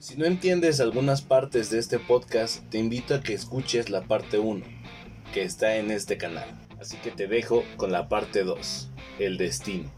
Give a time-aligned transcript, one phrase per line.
[0.00, 4.38] Si no entiendes algunas partes de este podcast, te invito a que escuches la parte
[4.38, 4.64] 1,
[5.34, 6.58] que está en este canal.
[6.80, 9.90] Así que te dejo con la parte 2, el destino.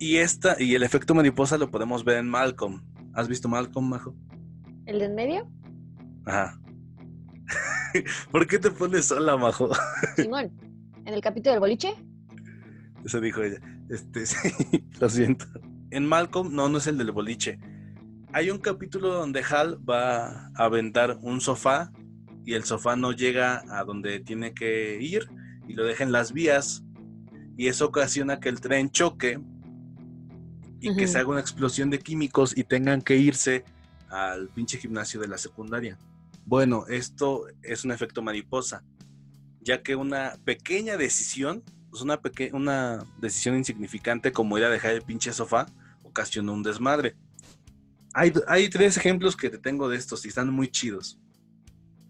[0.00, 2.82] Y esta y el efecto mariposa lo podemos ver en Malcolm.
[3.14, 4.16] ¿Has visto Malcolm, Majo?
[4.86, 5.48] ¿El de en medio?
[6.26, 6.60] Ajá.
[8.32, 9.70] ¿Por qué te pones sola, Majo?
[10.16, 10.50] Simón,
[11.04, 11.94] ¿en el capítulo del boliche?
[13.04, 13.60] Eso dijo ella.
[13.88, 15.46] Este, sí, lo siento.
[15.92, 17.60] En Malcolm, no, no es el del boliche.
[18.32, 21.90] Hay un capítulo donde Hal va a aventar un sofá
[22.44, 25.28] y el sofá no llega a donde tiene que ir
[25.66, 26.84] y lo deja en las vías
[27.56, 29.40] y eso ocasiona que el tren choque
[30.80, 33.64] y que se haga una explosión de químicos y tengan que irse
[34.08, 35.98] al pinche gimnasio de la secundaria.
[36.46, 38.84] Bueno, esto es un efecto mariposa,
[39.60, 42.20] ya que una pequeña decisión, pues una,
[42.52, 45.66] una decisión insignificante como ir a dejar el pinche sofá,
[46.04, 47.16] ocasionó un desmadre.
[48.14, 51.18] Hay, hay tres ejemplos que te tengo de estos y están muy chidos.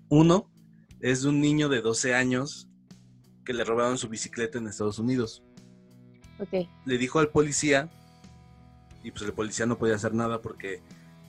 [0.08, 0.50] Uno
[1.00, 2.68] es de un niño de 12 años
[3.44, 5.42] que le robaron su bicicleta en Estados Unidos.
[6.84, 7.90] Le dijo al policía,
[9.02, 10.82] y pues el policía no podía hacer nada porque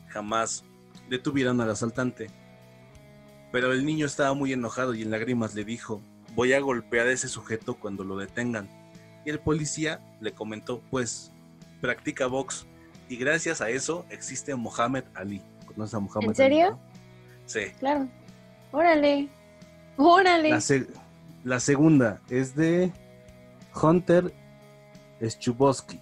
[0.07, 0.63] jamás
[1.09, 2.27] detuvieron al asaltante.
[3.51, 6.01] Pero el niño estaba muy enojado y en lágrimas le dijo,
[6.35, 8.69] voy a golpear a ese sujeto cuando lo detengan.
[9.25, 11.31] Y el policía le comentó, pues,
[11.81, 12.65] practica box.
[13.11, 15.41] Y gracias a eso existe Mohamed Ali.
[15.65, 16.67] ¿Conoces a Mohamed ¿En serio?
[16.67, 16.77] Ali?
[17.45, 17.59] Sí.
[17.77, 18.07] Claro.
[18.71, 19.27] Órale.
[19.97, 20.49] Órale.
[20.49, 20.87] La, se-
[21.43, 22.89] la segunda es de
[23.83, 24.33] Hunter
[25.21, 25.99] Schubosky.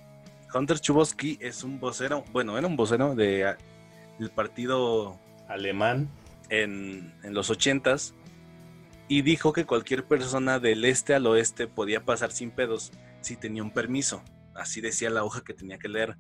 [0.54, 3.58] Hunter Schubosky es un vocero, bueno, era un vocero de, ah,
[4.20, 6.10] del partido alemán
[6.50, 8.14] en, en los ochentas
[9.08, 13.64] y dijo que cualquier persona del este al oeste podía pasar sin pedos si tenía
[13.64, 14.22] un permiso.
[14.54, 16.16] Así decía la hoja que tenía que leer.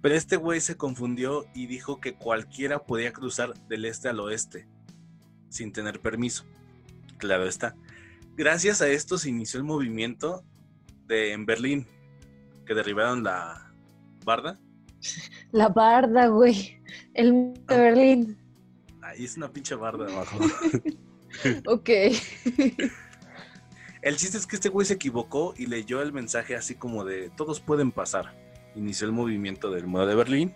[0.00, 4.68] Pero este güey se confundió y dijo que cualquiera podía cruzar del este al oeste
[5.48, 6.44] sin tener permiso.
[7.18, 7.74] Claro está.
[8.36, 10.44] Gracias a esto se inició el movimiento
[11.06, 11.86] de en Berlín,
[12.66, 13.72] que derribaron la
[14.24, 14.58] barda.
[15.50, 16.80] La barda, güey.
[17.14, 18.38] El muro de Berlín.
[19.02, 20.38] Ahí es una pinche barda abajo.
[21.66, 21.90] Ok.
[24.00, 27.30] El chiste es que este güey se equivocó y leyó el mensaje así como de
[27.30, 28.34] todos pueden pasar.
[28.74, 30.54] Inició el movimiento del muro de Berlín,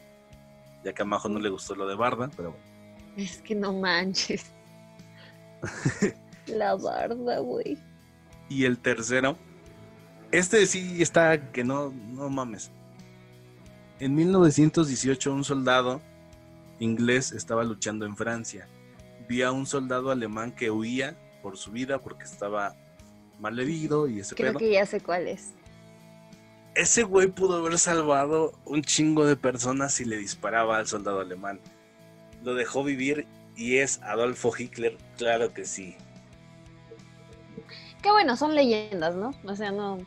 [0.84, 2.64] ya que a Majo no le gustó lo de barda, pero bueno.
[3.16, 4.52] Es que no manches.
[6.46, 7.78] La barda, güey.
[8.48, 9.36] Y el tercero,
[10.30, 12.70] este sí está que no, no mames.
[14.00, 16.00] En 1918 un soldado
[16.80, 18.66] inglés estaba luchando en Francia.
[19.28, 22.74] Vi a un soldado alemán que huía por su vida porque estaba
[23.38, 24.58] mal herido y ese Creo pedo.
[24.58, 25.52] que ya sé cuál es.
[26.74, 31.60] Ese güey pudo haber salvado un chingo de personas si le disparaba al soldado alemán.
[32.42, 35.96] Lo dejó vivir y es Adolfo Hitler, claro que sí.
[38.02, 39.32] Qué bueno, son leyendas, ¿no?
[39.44, 39.98] O sea, no.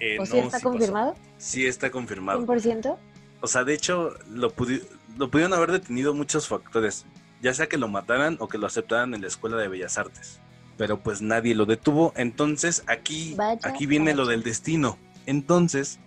[0.00, 0.70] Eh, ¿O no, sí está sí pasó.
[0.70, 1.14] confirmado?
[1.38, 2.46] Sí está confirmado.
[2.46, 2.96] ¿100%?
[3.40, 4.82] O sea, de hecho, lo, pudi-
[5.18, 7.04] lo pudieron haber detenido muchos factores,
[7.42, 10.40] ya sea que lo mataran o que lo aceptaran en la Escuela de Bellas Artes.
[10.78, 12.12] Pero pues nadie lo detuvo.
[12.16, 14.96] Entonces, aquí, Vaya, aquí viene lo del destino.
[15.26, 15.98] Entonces,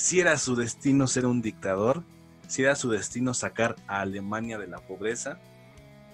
[0.00, 2.02] si era su destino ser un dictador,
[2.46, 5.38] si era su destino sacar a Alemania de la pobreza,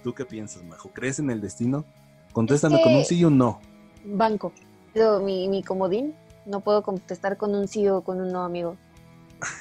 [0.02, 0.90] ¿tú qué piensas, Majo?
[0.92, 1.84] ¿Crees en el destino?
[2.32, 3.60] Contéstame Es con un sí y un no.
[4.04, 4.52] Banco.
[4.92, 8.76] Pero mi, mi comodín, no puedo contestar con un sí o con un no, amigo.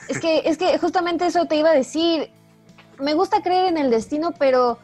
[0.09, 2.31] Es que, es que justamente eso te iba a decir.
[2.99, 4.79] Me gusta creer en el destino, pero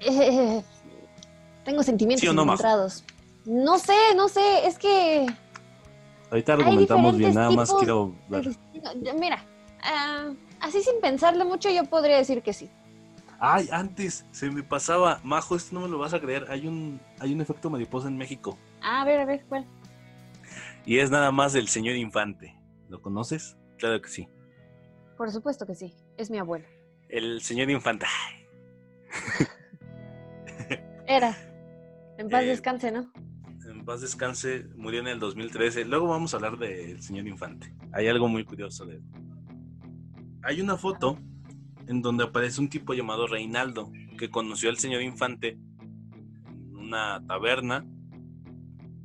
[0.00, 0.64] eh,
[1.64, 2.54] tengo sentimientos ¿Sí o no, Majo?
[2.54, 3.04] encontrados.
[3.44, 5.26] No sé, no sé, es que
[6.34, 9.14] Ahorita argumentamos bien, nada más tipos quiero el ver.
[9.20, 9.46] mira,
[9.84, 12.68] ah, así sin pensarlo mucho, yo podría decir que sí.
[13.38, 16.46] Ay, antes se me pasaba, Majo, esto no me lo vas a creer.
[16.50, 18.58] Hay un, hay un efecto mariposa en México.
[18.82, 19.64] Ah, a ver, a ver, ¿cuál?
[20.84, 22.58] Y es nada más del señor Infante.
[22.88, 23.56] ¿Lo conoces?
[23.78, 24.28] Claro que sí.
[25.16, 26.66] Por supuesto que sí, es mi abuelo.
[27.08, 28.06] El señor Infante.
[31.06, 31.36] Era.
[32.18, 33.12] En paz Eh, descanse, ¿no?
[33.84, 35.84] Paz descanse, murió en el 2013.
[35.84, 37.74] Luego vamos a hablar del señor Infante.
[37.92, 39.02] Hay algo muy curioso de él.
[40.42, 41.18] Hay una foto
[41.86, 45.58] en donde aparece un tipo llamado Reinaldo que conoció al señor Infante
[46.46, 47.84] en una taberna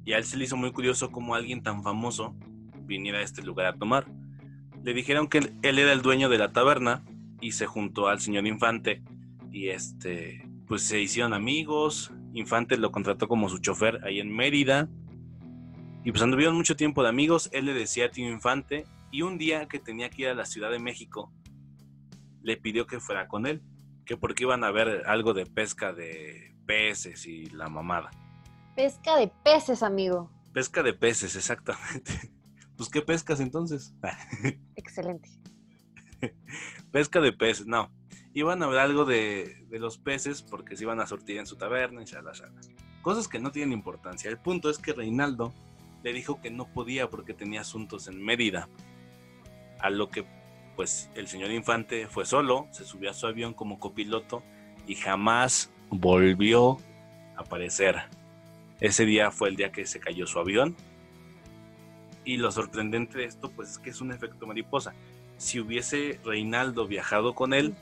[0.06, 2.36] y a él se le hizo muy curioso cómo alguien tan famoso
[2.84, 4.06] viniera a este lugar a tomar.
[4.84, 7.04] Le dijeron que él era el dueño de la taberna
[7.42, 9.04] y se juntó al señor Infante
[9.52, 12.14] y este pues se hicieron amigos.
[12.34, 14.90] Infante lo contrató como su chofer ahí en Mérida.
[16.04, 17.50] Y pues anduvieron mucho tiempo de amigos.
[17.52, 18.86] Él le decía a Tío Infante.
[19.12, 21.34] Y un día que tenía que ir a la Ciudad de México,
[22.42, 23.62] le pidió que fuera con él.
[24.06, 28.10] que porque iban a ver algo de pesca de peces y la mamada.
[28.76, 30.32] Pesca de peces, amigo.
[30.54, 32.32] Pesca de peces, exactamente.
[32.76, 33.94] Pues, ¿qué pescas entonces?
[34.78, 35.30] Excelente.
[36.92, 37.92] Pesca de peces, no.
[38.40, 42.02] Iban a ver algo de, los peces porque se iban a sortir en su taberna
[42.02, 42.32] y shala.
[43.02, 44.30] Cosas que no tienen importancia.
[44.30, 45.54] El punto es que Reinaldo
[46.04, 48.70] le dijo que no podía porque tenía asuntos en Mérida.
[49.82, 50.26] A lo que
[50.78, 54.42] pues el señor Infante fue solo, se subió a su avión como copiloto
[54.88, 56.78] y jamás volvió
[57.36, 57.98] a aparecer.
[58.80, 60.78] Ese día fue el día que se cayó su avión.
[62.24, 64.94] Y lo sorprendente de esto pues es que es un efecto mariposa.
[65.40, 67.74] Si hubiese Reinaldo viajado con él,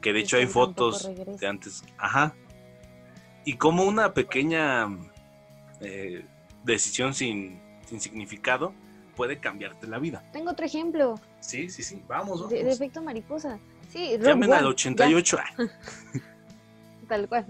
[0.00, 1.82] que de hecho hay fotos de antes.
[1.98, 2.34] Ajá.
[3.44, 4.86] Y como una pequeña
[5.80, 6.24] eh,
[6.64, 8.72] decisión sin, sin significado
[9.16, 10.22] puede cambiarte la vida.
[10.32, 12.00] Tengo otro ejemplo Sí, sí, sí.
[12.06, 12.76] Vamos, de, de vamos.
[12.76, 13.58] efecto mariposa.
[13.88, 15.38] Sí, Llamen al One, 88.
[15.40, 16.18] Ah, ya,
[17.08, 17.44] tal cual.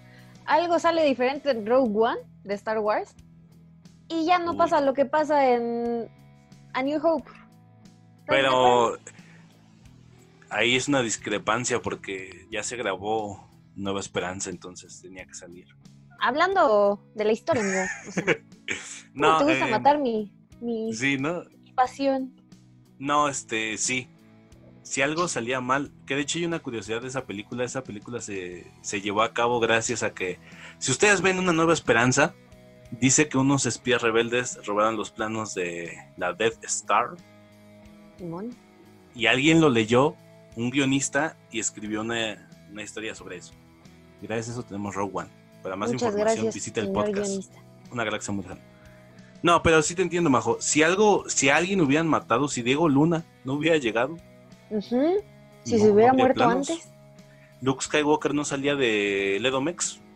[0.46, 3.14] Algo sale diferente en Rogue One de Star Wars
[4.08, 4.56] y ya no Uy.
[4.56, 6.08] pasa lo que pasa en
[6.72, 7.30] A New Hope.
[8.26, 8.98] Pero
[10.50, 15.66] ahí es una discrepancia porque ya se grabó Nueva Esperanza, entonces tenía que salir.
[16.20, 17.82] Hablando de la historia, amigo.
[18.08, 18.38] O sea, ¿cómo
[19.14, 21.42] No, te gusta eh, matar mi, mi Sí, ¿no?
[21.74, 22.34] pasión?
[22.98, 24.08] No, este, sí.
[24.82, 28.20] Si algo salía mal, que de hecho hay una curiosidad de esa película, esa película
[28.20, 30.38] se, se llevó a cabo gracias a que,
[30.78, 32.34] si ustedes ven una nueva esperanza,
[32.90, 37.16] dice que unos espías rebeldes robaron los planos de la Death Star
[38.22, 38.54] Simón.
[39.14, 40.14] y alguien lo leyó,
[40.56, 43.52] un guionista, y escribió una, una historia sobre eso.
[44.22, 45.28] Y gracias a eso tenemos Rogue One.
[45.62, 47.26] Para más Muchas información gracias, visita el podcast.
[47.28, 47.56] guionista.
[47.90, 48.62] Una galaxia muy grande.
[49.42, 50.58] No, pero sí te entiendo, Majo.
[50.60, 54.16] Si algo, si alguien hubieran matado, si Diego Luna no hubiera llegado.
[54.80, 55.10] Si no,
[55.64, 56.70] se hubiera muerto planos.
[56.70, 56.88] antes.
[57.60, 59.98] Luke Skywalker no salía de Ledomex.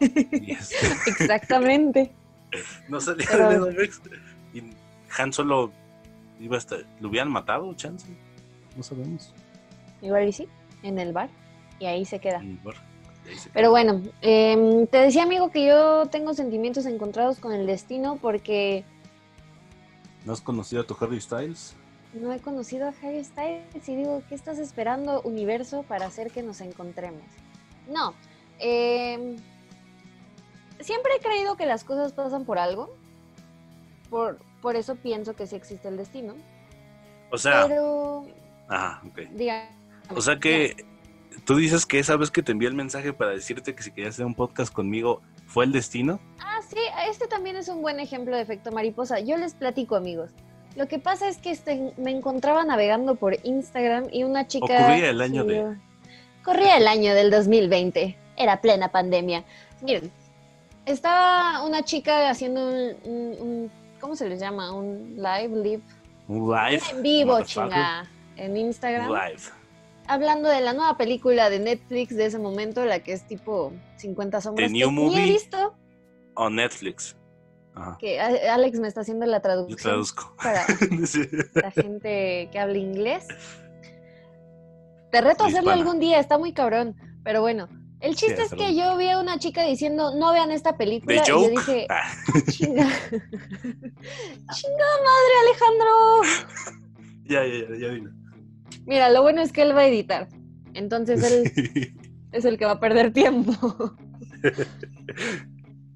[0.00, 0.76] Este,
[1.10, 2.12] Exactamente.
[2.88, 4.00] no salía Pero- de Ledomex.
[4.54, 4.62] Y
[5.18, 5.72] Han Solo
[6.40, 6.80] iba a estar.
[7.00, 8.06] ¿Lo hubieran matado, chance?
[8.76, 9.34] No sabemos.
[10.02, 10.48] Igual y sí,
[10.82, 11.28] en el bar.
[11.80, 12.40] Y ahí se queda.
[12.62, 12.80] Bueno,
[13.26, 17.66] ahí se Pero bueno, em, te decía amigo que yo tengo sentimientos encontrados con el
[17.66, 18.84] destino porque
[20.24, 21.74] ¿No has conocido a tu Harry Styles?
[22.14, 26.42] no he conocido a Harry Styles y digo, ¿qué estás esperando, universo, para hacer que
[26.42, 27.22] nos encontremos?
[27.88, 28.14] No,
[28.58, 29.36] em,
[30.80, 32.90] siempre he creído que las cosas pasan por algo,
[34.10, 36.34] por, por eso pienso que sí existe el destino,
[37.30, 38.26] O sea, pero
[38.68, 39.18] ajá, ok.
[39.32, 39.68] diga,
[40.14, 40.84] O sea que
[41.44, 44.14] tú dices que esa vez que te envié el mensaje para decirte que si querías
[44.14, 46.20] hacer un podcast conmigo fue el destino.
[46.40, 46.78] Ah, sí,
[47.08, 49.20] este también es un buen ejemplo de efecto mariposa.
[49.20, 50.30] Yo les platico, amigos.
[50.76, 54.66] Lo que pasa es que este, me encontraba navegando por Instagram y una chica...
[54.66, 55.76] Ocurría el año de-
[56.44, 58.16] Corría el año del 2020.
[58.36, 59.44] Era plena pandemia.
[59.80, 60.10] Miren,
[60.86, 62.96] estaba una chica haciendo un...
[63.04, 63.70] un- un-
[64.00, 64.72] ¿Cómo se les llama?
[64.72, 65.82] Un live, live.
[66.28, 66.82] Un live.
[66.92, 68.04] En vivo, chinga.
[68.36, 69.08] En Instagram.
[69.08, 69.42] Live.
[70.06, 74.40] Hablando de la nueva película de Netflix de ese momento, la que es tipo 50
[74.40, 74.70] sombras.
[74.70, 75.22] New que ni Movie.
[75.24, 75.74] he visto.
[76.34, 77.16] O Netflix.
[77.74, 77.96] Ajá.
[78.00, 79.78] Que Alex me está haciendo la Yo traducción.
[79.78, 80.34] traduzco.
[80.42, 80.64] para
[81.06, 81.22] Sí.
[81.54, 83.26] la gente que habla inglés.
[85.10, 86.96] Te reto a hacerlo algún día, está muy cabrón.
[87.24, 87.68] Pero bueno,
[88.00, 91.14] el chiste Sí, es que yo vi a una chica diciendo, no vean esta película.
[91.22, 92.10] Y yo dije, Ah.
[92.50, 92.86] chinga.
[94.54, 96.22] Chingada madre, Alejandro.
[97.24, 98.10] ya, ya, ya, ya dilo.
[98.86, 100.28] Mira, lo bueno es que él va a editar.
[100.74, 101.96] Entonces él
[102.32, 103.52] es el que va a perder tiempo.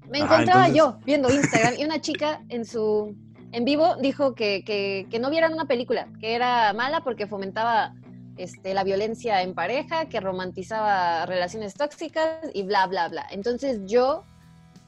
[0.09, 3.15] Me Ajá, encontraba entonces- yo viendo Instagram y una chica en su
[3.51, 7.93] en vivo dijo que, que- que no vieran una película, que era mala porque fomentaba
[8.37, 13.25] este, la violencia en pareja, que romantizaba relaciones tóxicas y bla, bla, bla.
[13.31, 14.23] Entonces yo,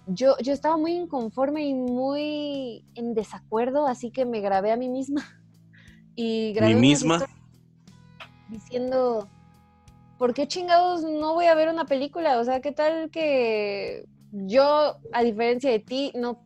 [0.08, 4.90] yo, yo estaba muy inconforme y muy en desacuerdo, así que me grabé a mí
[4.90, 5.24] misma.
[6.18, 7.26] Y grabé ¿Mí unas misma?
[8.48, 9.28] Diciendo,
[10.18, 12.40] ¿por qué chingados no voy a ver una película?
[12.40, 16.46] O sea, ¿qué tal que yo, a diferencia de ti, no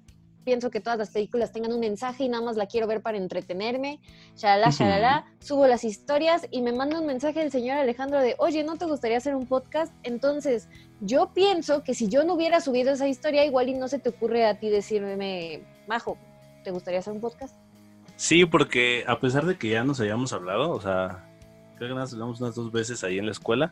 [0.50, 3.20] pienso que todas las películas tengan un mensaje y nada más la quiero ver para
[3.20, 4.00] entretenerme?
[4.36, 8.64] Shalala, shalala, subo las historias y me manda un mensaje el señor Alejandro de, oye,
[8.64, 9.94] ¿no te gustaría hacer un podcast?
[10.02, 10.68] Entonces,
[11.02, 14.10] yo pienso que si yo no hubiera subido esa historia, igual y no se te
[14.10, 16.18] ocurre a ti decirme, Majo,
[16.64, 17.56] ¿te gustaría hacer un podcast?
[18.16, 21.30] Sí, porque a pesar de que ya nos habíamos hablado, o sea,
[21.78, 23.72] creo que nos hablamos unas dos veces ahí en la escuela.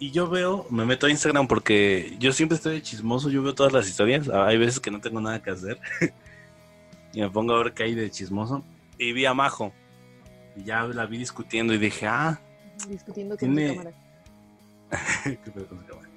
[0.00, 3.54] Y yo veo, me meto a Instagram porque yo siempre estoy de chismoso, yo veo
[3.54, 4.28] todas las historias.
[4.30, 5.78] ah, Hay veces que no tengo nada que hacer.
[7.12, 8.64] y me pongo a ver qué hay de chismoso.
[8.98, 9.72] Y vi a Majo.
[10.56, 12.40] Y ya la vi discutiendo y dije, ah,
[12.88, 13.92] Discutiendo con Tiene- cámara.
[15.24, 16.08] ¿Qué pedo con cámara?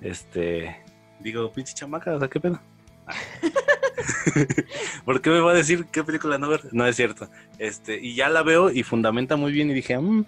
[0.00, 0.74] Este.
[1.20, 2.58] Digo, pinche chamaca, o sea, ¿qué pedo?
[3.06, 3.14] Ah.
[5.04, 6.62] ¿Por qué me va a decir qué película no ver?
[6.72, 7.28] No es cierto.
[7.58, 10.24] Este, y ya la veo y fundamenta muy bien y dije, mm,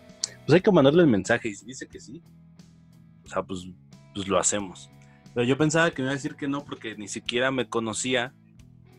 [0.47, 1.49] pues hay que mandarle el mensaje.
[1.49, 2.23] Y dice que sí,
[3.31, 3.67] sea, pues,
[4.15, 4.91] pues lo hacemos.
[5.35, 8.35] Pero yo pensaba que me iba a decir que no porque ni siquiera me conocía.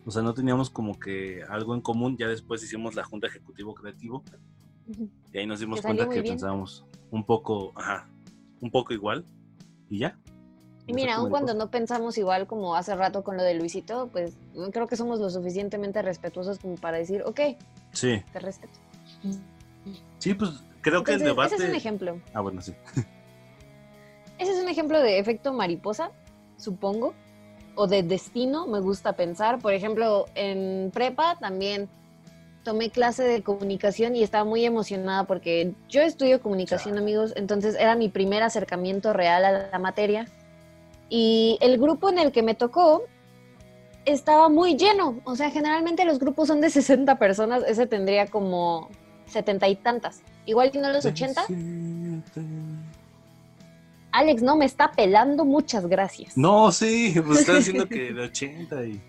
[0.05, 2.17] O sea, no teníamos como que algo en común.
[2.17, 4.23] Ya después hicimos la Junta Ejecutivo Creativo.
[5.31, 8.09] Y ahí nos dimos cuenta que pensábamos un poco, ajá,
[8.61, 9.25] un poco igual.
[9.89, 10.17] Y ya.
[10.87, 14.35] Y mira, aun cuando no pensamos igual como hace rato con lo de Luisito, pues
[14.71, 17.39] creo que somos lo suficientemente respetuosos como para decir, ok,
[17.91, 18.23] sí.
[18.33, 18.73] te respeto.
[20.17, 21.55] Sí, pues creo que el debate...
[21.55, 22.19] Ese es un ejemplo.
[22.33, 22.73] Ah, bueno, sí.
[24.71, 26.11] Ejemplo de efecto mariposa,
[26.55, 27.13] supongo,
[27.75, 29.59] o de destino, me gusta pensar.
[29.59, 31.89] Por ejemplo, en prepa también
[32.63, 37.95] tomé clase de comunicación y estaba muy emocionada porque yo estudio comunicación, amigos, entonces era
[37.95, 40.25] mi primer acercamiento real a la materia
[41.09, 43.03] y el grupo en el que me tocó
[44.05, 45.19] estaba muy lleno.
[45.25, 47.63] O sea, generalmente los grupos son de 60 personas.
[47.67, 48.89] Ese tendría como
[49.25, 50.21] setenta y tantas.
[50.45, 51.45] Igual que no los 80.
[54.11, 55.45] Alex, no me está pelando.
[55.45, 56.37] Muchas gracias.
[56.37, 59.01] No, sí, pues está diciendo que de 80 y...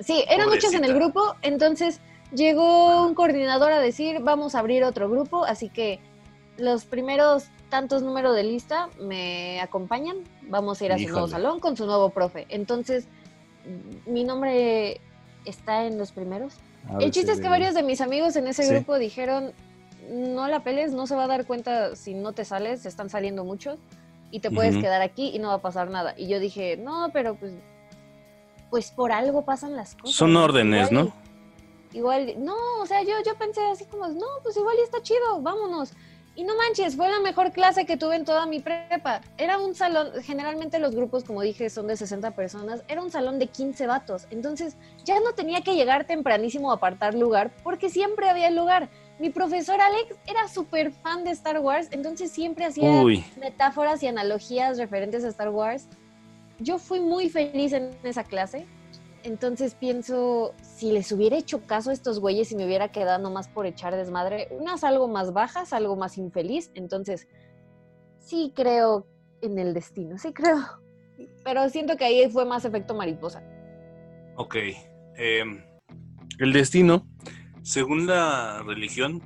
[0.00, 1.34] Sí, eran muchos en el grupo.
[1.42, 2.00] Entonces
[2.34, 5.44] llegó un coordinador a decir, vamos a abrir otro grupo.
[5.44, 6.00] Así que
[6.58, 10.18] los primeros tantos números de lista me acompañan.
[10.42, 12.46] Vamos a ir a su nuevo salón con su nuevo profe.
[12.48, 13.08] Entonces,
[14.06, 15.00] mi nombre
[15.44, 16.54] está en los primeros.
[17.00, 19.52] El chiste es que varios de mis amigos en ese grupo dijeron,
[20.08, 23.10] no la peles, no se va a dar cuenta si no te sales, se están
[23.10, 23.78] saliendo muchos
[24.30, 26.14] y te puedes quedar aquí y no va a pasar nada.
[26.16, 27.52] Y yo dije, no, pero pues,
[28.70, 30.16] pues por algo pasan las cosas.
[30.16, 31.12] Son órdenes, ¿no?
[31.92, 35.92] Igual, no, o sea, yo, yo pensé así como, no, pues igual está chido, vámonos.
[36.34, 39.22] Y no manches, fue la mejor clase que tuve en toda mi prepa.
[39.38, 43.38] Era un salón, generalmente los grupos, como dije, son de 60 personas, era un salón
[43.38, 44.26] de 15 vatos.
[44.30, 48.90] Entonces ya no tenía que llegar tempranísimo a apartar lugar, porque siempre había lugar.
[49.18, 53.02] Mi profesor Alex era súper fan de Star Wars, entonces siempre hacía
[53.40, 55.88] metáforas y analogías referentes a Star Wars.
[56.58, 58.66] Yo fui muy feliz en esa clase.
[59.22, 63.48] Entonces pienso, si les hubiera hecho caso a estos güeyes y me hubiera quedado nomás
[63.48, 66.70] por echar desmadre, unas algo más bajas, algo más infeliz.
[66.74, 67.26] Entonces,
[68.20, 69.06] sí creo
[69.40, 70.60] en el destino, sí creo.
[71.42, 73.42] Pero siento que ahí fue más efecto mariposa.
[74.36, 74.56] Ok.
[75.16, 75.64] Em,
[76.38, 77.06] el destino,
[77.66, 79.20] según la religión,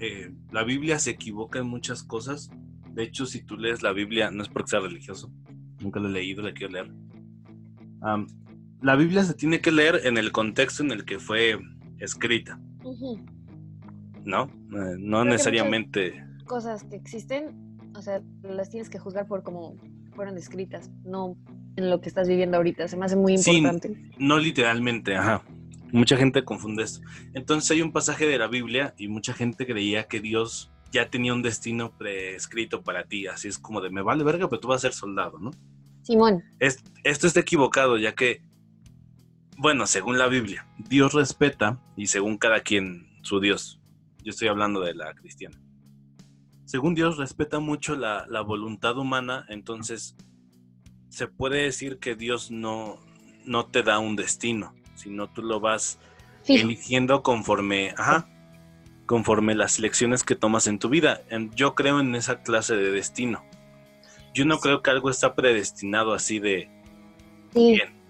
[0.00, 2.50] eh, la Biblia se equivoca en muchas cosas.
[2.92, 5.32] De hecho, si tú lees la Biblia, no es porque sea religioso,
[5.80, 6.90] nunca lo he leído, la quiero leer
[8.84, 11.58] la Biblia se tiene que leer en el contexto en el que fue
[11.98, 12.60] escrita.
[14.24, 14.44] ¿No?
[14.44, 16.22] Eh, no necesariamente.
[16.44, 19.76] Cosas que existen, o sea, las tienes que juzgar por cómo
[20.14, 21.36] fueron escritas, no
[21.76, 22.86] en lo que estás viviendo ahorita.
[22.86, 24.12] Se me hace muy importante.
[24.18, 25.42] no literalmente, ajá.
[25.94, 27.00] Mucha gente confunde esto.
[27.32, 31.32] Entonces hay un pasaje de la Biblia y mucha gente creía que Dios ya tenía
[31.32, 33.26] un destino prescrito para ti.
[33.26, 35.52] Así es como de, me vale verga, pero tú vas a ser soldado, ¿no?
[36.02, 36.44] Simón.
[36.58, 38.42] esto está equivocado, ya que
[39.56, 43.80] bueno, según la Biblia, Dios respeta y según cada quien su Dios.
[44.22, 45.60] Yo estoy hablando de la cristiana.
[46.64, 50.16] Según Dios respeta mucho la, voluntad humana, entonces
[51.08, 52.98] se puede decir que Dios no,
[53.44, 55.98] no te da un destino, sino tú lo vas
[56.46, 58.28] eligiendo conforme, ajá,
[59.06, 61.22] conforme las lecciones que tomas en tu vida.
[61.54, 63.44] Yo creo en esa clase de destino.
[64.34, 66.68] Yo no creo que algo está predestinado así de
[67.54, 68.04] bien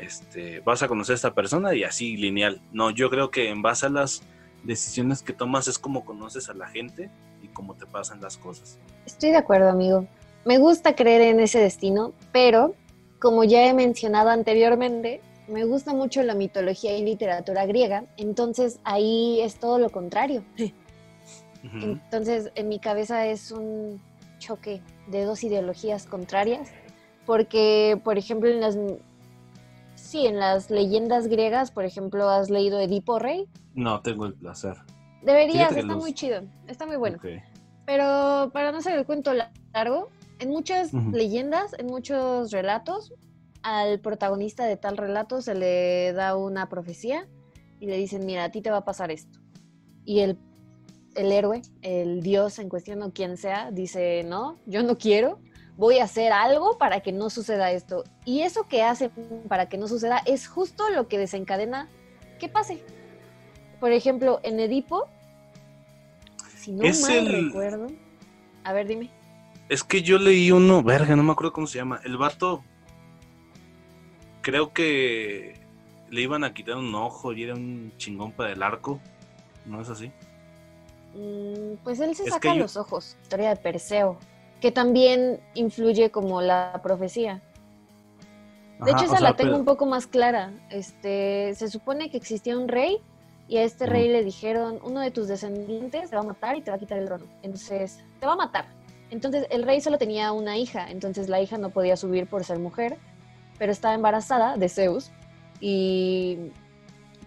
[0.00, 2.60] este, vas a conocer a esta persona y así lineal.
[2.72, 4.22] No, yo creo que en base a las
[4.64, 7.10] decisiones que tomas es como conoces a la gente
[7.42, 8.78] y cómo te pasan las cosas.
[9.06, 10.06] Estoy de acuerdo, amigo.
[10.44, 12.74] Me gusta creer en ese destino, pero
[13.18, 15.20] como ya he mencionado anteriormente,
[15.50, 20.44] me gusta mucho la mitología y literatura griega, entonces ahí es todo lo contrario.
[21.62, 24.00] Entonces, en mi cabeza es un
[24.38, 26.70] choque de dos ideologías contrarias,
[27.26, 28.76] porque, por ejemplo, en las
[30.10, 33.46] Sí, en las leyendas griegas, por ejemplo, ¿has leído Edipo Rey?
[33.74, 34.74] No, tengo el placer.
[35.22, 37.18] Deberías, está muy chido, está muy bueno.
[37.86, 39.32] Pero para no hacer el cuento
[39.72, 40.08] largo,
[40.40, 43.12] en muchas leyendas, en muchos relatos,
[43.62, 47.28] al protagonista de tal relato se le da una profecía
[47.78, 49.38] y le dicen, mira, a ti te va a pasar esto.
[50.04, 50.38] Y el,
[51.14, 55.40] el héroe, el dios en cuestión o quien sea, dice, no, yo no quiero,
[55.76, 58.04] voy a hacer algo para que no suceda esto.
[58.24, 59.10] Y eso que hace
[59.48, 61.88] para que no suceda es justo lo que desencadena
[62.38, 62.82] que pase.
[63.80, 65.08] Por ejemplo, en Edipo,
[66.56, 67.86] si no mal recuerdo,
[68.64, 69.10] a ver, dime.
[69.70, 72.00] Es que yo leí uno, verga, no me acuerdo cómo se llama.
[72.04, 72.62] El vato,
[74.42, 75.54] creo que
[76.10, 79.00] le iban a quitar un ojo y era un chingón para el arco.
[79.66, 80.10] ¿No es así?
[81.14, 84.18] Mm, pues él se saca los ojos, historia de Perseo,
[84.60, 87.42] que también influye como la profecía.
[88.84, 90.52] De hecho, esa la tengo un poco más clara.
[90.70, 92.98] Este, se supone que existía un rey
[93.46, 96.62] y a este rey le dijeron, uno de tus descendientes te va a matar y
[96.62, 97.26] te va a quitar el trono.
[97.42, 98.66] Entonces, te va a matar.
[99.10, 102.58] Entonces, el rey solo tenía una hija, entonces la hija no podía subir por ser
[102.58, 102.96] mujer,
[103.60, 105.10] pero estaba embarazada de Zeus
[105.60, 106.38] y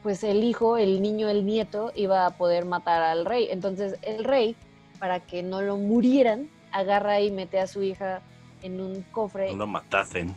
[0.02, 3.50] pues el hijo, el niño, el nieto iba a poder matar al rey.
[3.52, 4.56] Entonces, el rey,
[4.98, 8.24] para que no lo murieran, agarra y mete a su hija
[8.64, 9.52] en un cofre.
[9.52, 10.34] No lo matasen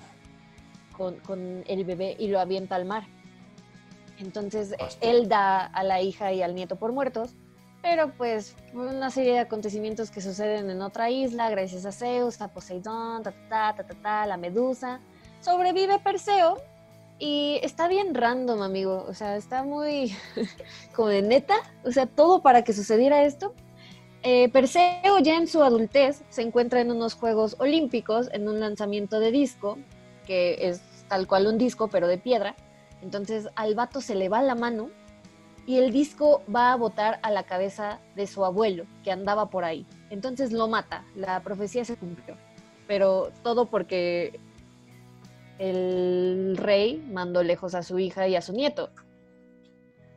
[0.92, 3.04] con, el bebé y lo avienta al mar.
[4.18, 7.34] Entonces él da a la hija y al nieto por muertos,
[7.80, 12.48] pero pues una serie de acontecimientos que suceden en otra isla, gracias a Zeus, a
[12.48, 15.00] Poseidón, ta, ta, ta, ta, ta, la medusa,
[15.46, 16.60] sobrevive Perseo
[17.20, 20.12] y está bien random, amigo, o sea, está muy
[20.94, 23.54] como de neta, o sea, todo para que sucediera esto.
[24.24, 29.20] Eh, Perseo ya en su adultez se encuentra en unos Juegos Olímpicos, en un lanzamiento
[29.20, 29.78] de disco,
[30.26, 32.56] que es tal cual un disco, pero de piedra.
[33.00, 34.90] Entonces al vato se le va la mano
[35.64, 39.64] y el disco va a botar a la cabeza de su abuelo, que andaba por
[39.64, 39.86] ahí.
[40.10, 42.36] Entonces lo mata, la profecía se cumplió.
[42.88, 44.40] Pero todo porque
[45.58, 48.90] el rey mandó lejos a su hija y a su nieto.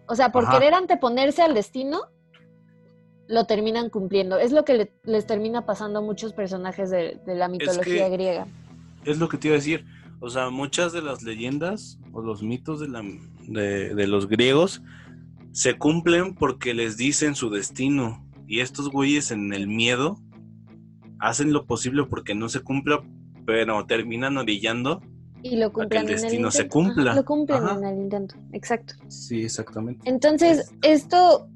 [0.08, 2.02] O sea, por querer anteponerse al destino,
[3.28, 4.40] lo terminan cumpliendo.
[4.40, 8.48] Es lo que les termina pasando a muchos personajes de, la mitología griega.
[9.06, 9.86] Es lo que te iba a decir.
[10.20, 13.04] O sea, muchas de las leyendas o los mitos de, la,
[13.48, 14.82] de, los griegos
[15.52, 18.26] se cumplen porque les dicen su destino.
[18.48, 20.18] Y estos güeyes en el miedo
[21.20, 23.04] hacen lo posible porque no se cumpla,
[23.46, 25.02] pero terminan orillando
[25.42, 27.14] y lo cumplen que el destino se cumpla.
[27.14, 28.96] lo cumplen en el intento, exacto.
[29.08, 30.10] Sí, exactamente.
[30.10, 31.48] Entonces, esto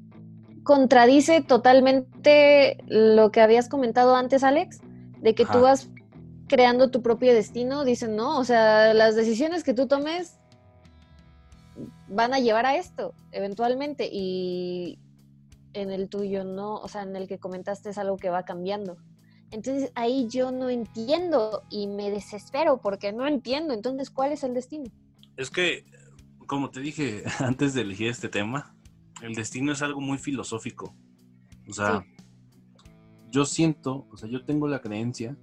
[0.62, 4.80] contradice totalmente lo que habías comentado antes, Alex,
[5.20, 5.90] de que tú vas
[6.48, 10.38] creando tu propio destino, dicen, no, o sea, las decisiones que tú tomes
[12.08, 14.98] van a llevar a esto, eventualmente, y
[15.72, 18.96] en el tuyo no, o sea, en el que comentaste es algo que va cambiando.
[19.54, 23.72] Entonces ahí yo no entiendo y me desespero porque no entiendo.
[23.72, 24.90] Entonces, ¿cuál es el destino?
[25.36, 25.84] Es que,
[26.46, 28.74] como te dije antes de elegir este tema,
[29.22, 30.94] el destino es algo muy filosófico.
[31.68, 32.04] O sea,
[33.30, 35.36] yo siento, o sea, yo tengo la creencia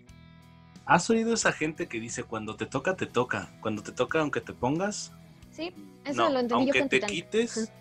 [0.85, 3.49] ¿Has oído esa gente que dice cuando te toca, te toca?
[3.61, 5.13] Cuando te toca, aunque te pongas.
[5.51, 7.71] Sí, eso lo entendí aunque te quites.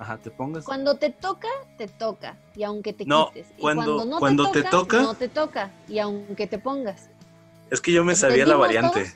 [0.00, 0.64] Ajá, te pongas.
[0.64, 2.38] Cuando te toca, te toca.
[2.56, 3.48] Y aunque te quites.
[3.58, 5.70] Y cuando, no te, toca, no te toca.
[5.88, 7.10] Y aunque te pongas.
[7.70, 9.12] Es que yo me sabía la variante.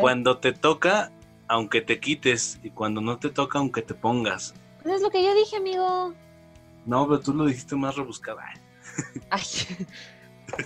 [0.00, 1.10] Cuando te toca,
[1.48, 2.60] aunque te quites.
[2.62, 4.54] Y cuando no te toca, aunque te pongas.
[4.84, 6.14] Pues es lo que yo dije, amigo.
[6.86, 8.44] No, pero tú lo dijiste más rebuscada.
[9.30, 9.42] Ay.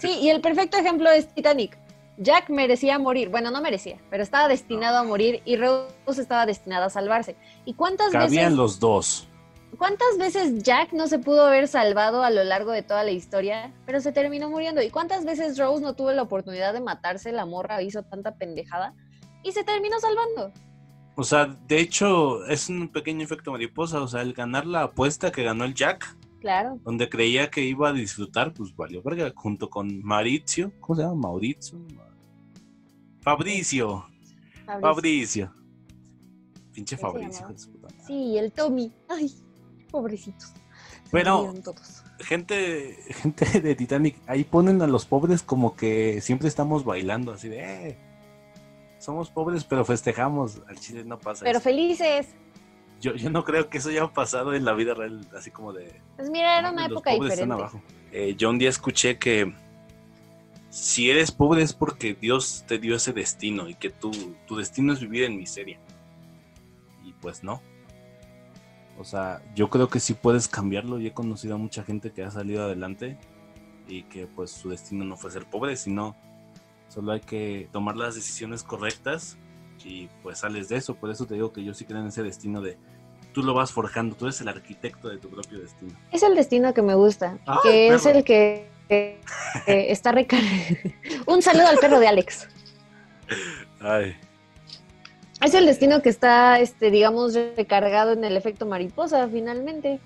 [0.01, 1.79] Sí, y el perfecto ejemplo es Titanic.
[2.19, 6.87] Jack merecía morir, bueno, no merecía, pero estaba destinado a morir y Rose estaba destinada
[6.87, 7.37] a salvarse.
[7.65, 9.29] ¿Y cuántas Cabían los dos.
[9.77, 13.73] ¿Cuántas veces Jack no se pudo haber salvado a lo largo de toda la historia,
[13.87, 14.83] pero se terminó muriendo?
[14.83, 18.95] ¿Y cuántas veces Rose no tuvo la oportunidad de matarse, la morra hizo tanta pendejada
[19.45, 20.53] y se terminó salvando?
[21.17, 24.01] O sea, de hecho, es un pequeño efecto mariposa.
[24.01, 26.79] O sea, el ganar la apuesta que ganó el Jack Claro.
[26.85, 30.73] Donde creía que iba a disfrutar, pues valió verga, junto con Mauricio.
[30.81, 31.15] ¿Cómo se llama?
[31.15, 31.79] Mauricio.
[33.21, 34.07] Fabricio.
[34.81, 35.53] Fabricio.
[36.73, 37.47] Pinche Fabricio.
[38.07, 38.93] Sí, el Tommy.
[39.09, 39.33] Ay,
[39.91, 40.53] pobrecitos.
[41.11, 41.55] Bueno,
[42.21, 47.49] gente, gente de Titanic, ahí ponen a los pobres como que siempre estamos bailando, así
[47.49, 47.99] de, eh,
[48.99, 52.35] somos pobres pero festejamos, al chile no pasa Pero felices
[53.01, 56.01] yo, yo no creo que eso haya pasado en la vida real, así como de...
[56.17, 57.65] Pues mira, era una época diferente.
[58.13, 59.55] Eh, yo un día escuché que
[60.71, 64.11] si eres pobre es porque Dios te dio ese destino y que tu,
[64.47, 65.79] tu destino es vivir en miseria.
[67.05, 67.63] Y pues no.
[68.99, 72.23] O sea, yo creo que sí puedes cambiarlo y he conocido a mucha gente que
[72.23, 73.17] ha salido adelante
[73.87, 76.17] y que pues su destino no fue ser pobre, sino
[76.89, 79.39] solo hay que tomar las decisiones correctas
[79.85, 80.97] y pues sales de eso.
[80.97, 82.77] Por eso te digo que yo sí creo en ese destino de
[83.33, 85.93] tú lo vas forjando, tú eres el arquitecto de tu propio destino.
[86.11, 90.77] Es el destino que me gusta, que es el que, está recargado.
[91.27, 92.49] Un saludo al perro de Alex.
[93.81, 94.17] Ay.
[95.41, 100.01] Es el destino que está, este, digamos, recargado en el efecto mariposa, finalmente.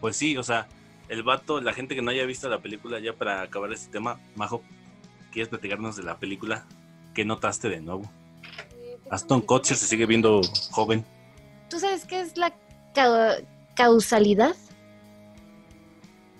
[0.00, 0.68] Pues sí, o sea,
[1.08, 4.20] el vato, la gente que no haya visto la película, ya para acabar este tema,
[4.36, 4.62] Majo,
[5.32, 6.66] ¿quieres platicarnos de la película?
[7.14, 8.10] ¿Qué notaste de nuevo?
[9.10, 11.04] Aston Kutcher se sigue viendo joven.
[11.68, 12.52] ¿Tú sabes qué es la
[13.74, 14.54] causalidad?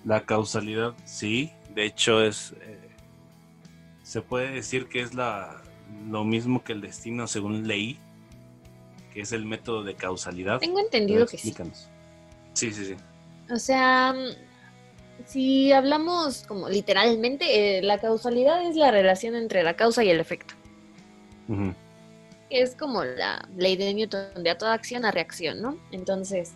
[0.05, 1.51] La causalidad, sí.
[1.77, 2.55] De hecho, es.
[2.59, 2.89] Eh,
[4.01, 5.61] se puede decir que es la,
[6.09, 7.99] lo mismo que el destino, según leí,
[9.13, 10.57] que es el método de causalidad.
[10.59, 11.53] Tengo entendido que sí.
[12.53, 12.95] Sí, sí, sí.
[13.51, 14.15] O sea,
[15.27, 20.19] si hablamos como literalmente, eh, la causalidad es la relación entre la causa y el
[20.19, 20.55] efecto.
[22.49, 25.77] Es como la ley de Newton de a toda acción a reacción, ¿no?
[25.91, 26.53] Entonces,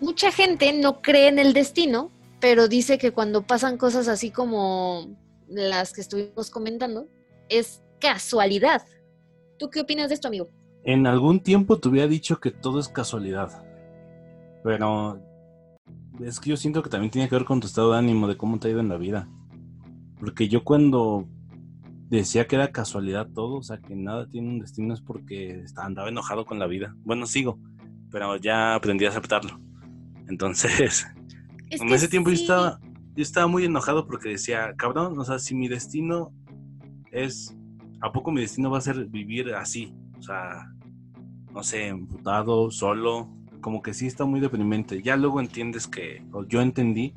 [0.00, 2.10] mucha gente no cree en el destino,
[2.42, 7.06] pero dice que cuando pasan cosas así como las que estuvimos comentando,
[7.48, 8.82] es casualidad.
[9.60, 10.48] ¿Tú qué opinas de esto, amigo?
[10.82, 13.64] En algún tiempo te hubiera dicho que todo es casualidad,
[14.64, 15.22] pero
[16.20, 18.36] es que yo siento que también tiene que ver con tu estado de ánimo, de
[18.36, 19.28] cómo te ha ido en la vida.
[20.18, 21.28] Porque yo cuando
[22.08, 26.08] decía que era casualidad todo, o sea, que nada tiene un destino es porque andaba
[26.08, 26.96] enojado con la vida.
[27.04, 27.60] Bueno, sigo,
[28.10, 29.60] pero ya aprendí a aceptarlo.
[30.26, 31.06] Entonces,
[31.80, 32.80] en ese tiempo yo estaba
[33.14, 36.32] yo estaba muy enojado porque decía, cabrón, o sea, si mi destino
[37.10, 37.54] es
[38.02, 39.94] ¿a poco mi destino va a ser vivir así?
[40.18, 40.70] O sea,
[41.52, 43.28] no sé, emputado, solo,
[43.60, 45.02] como que sí está muy deprimente.
[45.02, 47.14] Ya luego entiendes que, o yo entendí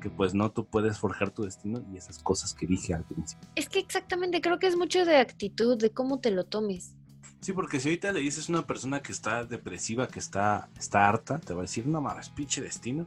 [0.00, 3.48] que pues no, tú puedes forjar tu destino y esas cosas que dije al principio.
[3.54, 6.94] Es que exactamente, creo que es mucho de actitud, de cómo te lo tomes.
[7.40, 11.08] Sí, porque si ahorita le dices a una persona que está depresiva, que está, está
[11.08, 13.06] harta, te va a decir, no mames, pinche destino.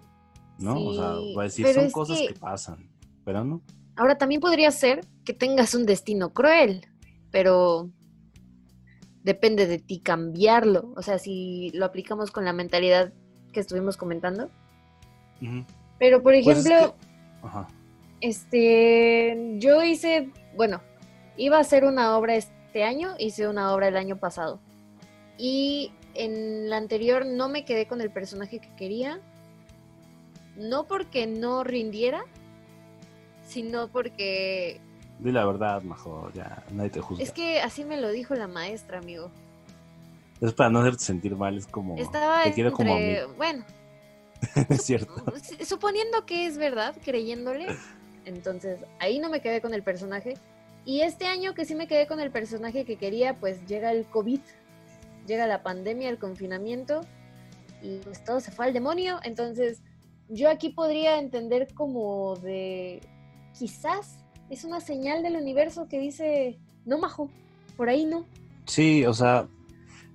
[0.60, 0.80] ¿No?
[0.80, 2.28] o sea, va a decir, son cosas que...
[2.28, 2.90] que pasan,
[3.24, 3.62] pero no.
[3.96, 6.86] Ahora también podría ser que tengas un destino cruel,
[7.32, 7.90] pero
[9.24, 10.94] depende de ti cambiarlo.
[10.96, 13.12] O sea, si lo aplicamos con la mentalidad
[13.52, 14.50] que estuvimos comentando.
[16.00, 16.96] Pero, por pues ejemplo,
[18.22, 20.82] este, yo hice, bueno,
[21.36, 24.60] iba a hacer una obra este año, hice una obra el año pasado.
[25.38, 29.20] Y en la anterior no me quedé con el personaje que quería.
[30.58, 32.26] No porque no rindiera,
[33.48, 34.82] sino porque
[35.20, 37.24] Di la verdad, mejor, ya nadie te juzga.
[37.24, 39.32] Es que así me lo dijo la maestra, amigo.
[40.42, 41.98] Es para no hacerte sentir mal, es como.
[41.98, 42.96] Estaba te quiero como
[43.38, 43.66] Bueno.
[44.70, 45.16] es cierto.
[45.66, 47.66] Suponiendo que es verdad, creyéndole.
[48.26, 50.36] Entonces, ahí no me quedé con el personaje.
[50.86, 54.06] Y este año que sí me quedé con el personaje que quería, pues llega el
[54.06, 54.40] COVID,
[55.26, 57.02] llega la pandemia, el confinamiento,
[57.82, 59.20] y pues todo se fue al demonio.
[59.24, 59.82] Entonces,
[60.30, 63.02] yo aquí podría entender como de
[63.58, 67.30] quizás es una señal del universo que dice, no, majo,
[67.76, 68.26] por ahí no.
[68.66, 69.48] Sí, o sea,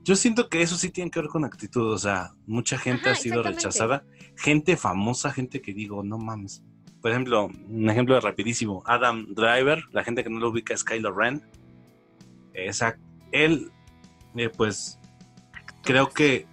[0.05, 3.15] yo siento que eso sí tiene que ver con actitud, o sea, mucha gente ha
[3.15, 4.05] sido rechazada,
[4.37, 6.63] gente famosa, gente que digo, no mames.
[7.01, 11.13] Por ejemplo, un ejemplo rapidísimo, Adam Driver, la gente que no lo ubica es Kylo
[11.13, 11.43] Ren.
[12.55, 12.97] Esa,
[13.33, 13.71] él,
[14.37, 14.99] eh, pues,
[15.83, 16.47] creo que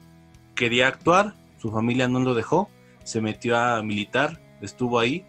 [0.56, 2.70] quería actuar, su familia no lo dejó,
[3.10, 5.26] se metió a militar, estuvo ahí,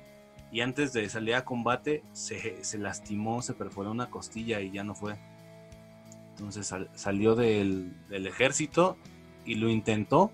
[0.53, 4.95] y antes de salir a combate se, lastimó, se perforó una costilla y ya no
[4.95, 5.16] fue.
[6.33, 8.99] Entonces salió del, ejército
[9.47, 10.31] y lo intentó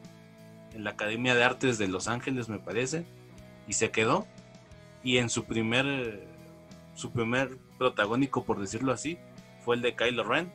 [0.74, 3.06] en la Academia de Artes de Los Ángeles, me parece,
[3.68, 4.26] y se quedó.
[5.04, 6.26] Y en su primer,
[6.96, 9.18] su primer protagónico, por decirlo así,
[9.64, 10.50] fue el de Kylo Ren.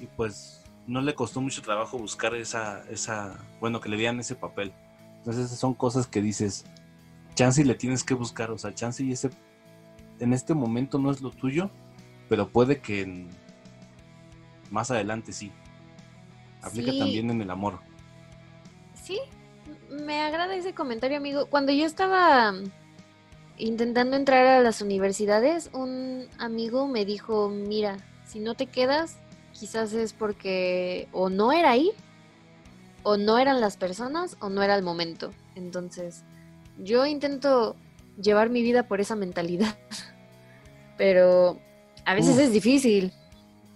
[0.00, 4.34] Y pues no le costó mucho trabajo buscar esa, esa, bueno, que le dieran ese
[4.34, 4.74] papel.
[5.20, 6.64] Entonces son cosas que dices,
[7.34, 9.30] chance y le tienes que buscar, o sea, chance y ese
[10.18, 11.70] en este momento no es lo tuyo,
[12.28, 13.26] pero puede que
[14.70, 15.50] más adelante sí.
[16.62, 17.80] Aplica también en el amor.
[18.94, 19.18] Sí,
[19.90, 21.46] me agrada ese comentario, amigo.
[21.46, 22.52] Cuando yo estaba
[23.56, 29.16] intentando entrar a las universidades, un amigo me dijo, mira, si no te quedas,
[29.52, 31.92] quizás es porque o no era ahí,
[33.02, 35.30] o no eran las personas, o no era el momento.
[35.54, 36.24] Entonces,
[36.78, 37.76] yo intento
[38.20, 39.76] llevar mi vida por esa mentalidad,
[40.96, 41.58] pero
[42.04, 43.12] a veces es difícil.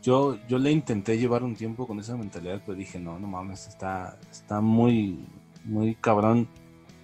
[0.03, 3.67] Yo, yo le intenté llevar un tiempo con esa mentalidad, pero dije, no, no mames,
[3.67, 5.27] está, está muy,
[5.65, 6.49] muy cabrón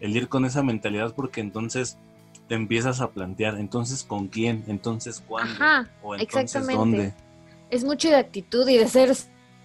[0.00, 1.98] el ir con esa mentalidad porque entonces
[2.48, 5.64] te empiezas a plantear, entonces con quién, entonces cuándo,
[6.02, 7.14] o entonces dónde.
[7.70, 9.14] Es mucho de actitud y de ser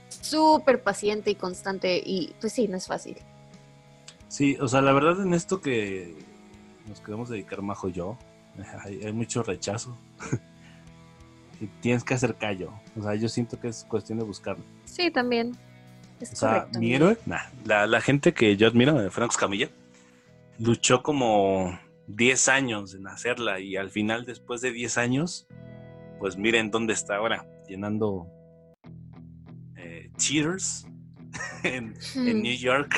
[0.10, 3.18] súper paciente y constante y pues sí, no es fácil.
[4.28, 6.16] Sí, o sea, la verdad en esto que
[6.88, 8.18] nos queremos dedicar Majo y yo,
[8.84, 9.98] hay, mucho rechazo.
[11.62, 12.74] y tienes que hacer callo.
[12.98, 14.64] O sea, yo siento que es cuestión de buscarlo.
[14.86, 15.56] Sí, también.
[16.22, 17.18] o sea, mi héroe,
[17.66, 19.70] la, gente que yo admiro, Franco Camilla,
[20.60, 25.48] luchó como 10 años en hacerla y al final, después de 10 años,
[26.20, 28.45] pues miren dónde está ahora, llenando eh,
[30.18, 30.86] cheaters
[31.64, 32.42] en, en Hmm.
[32.42, 32.96] New York.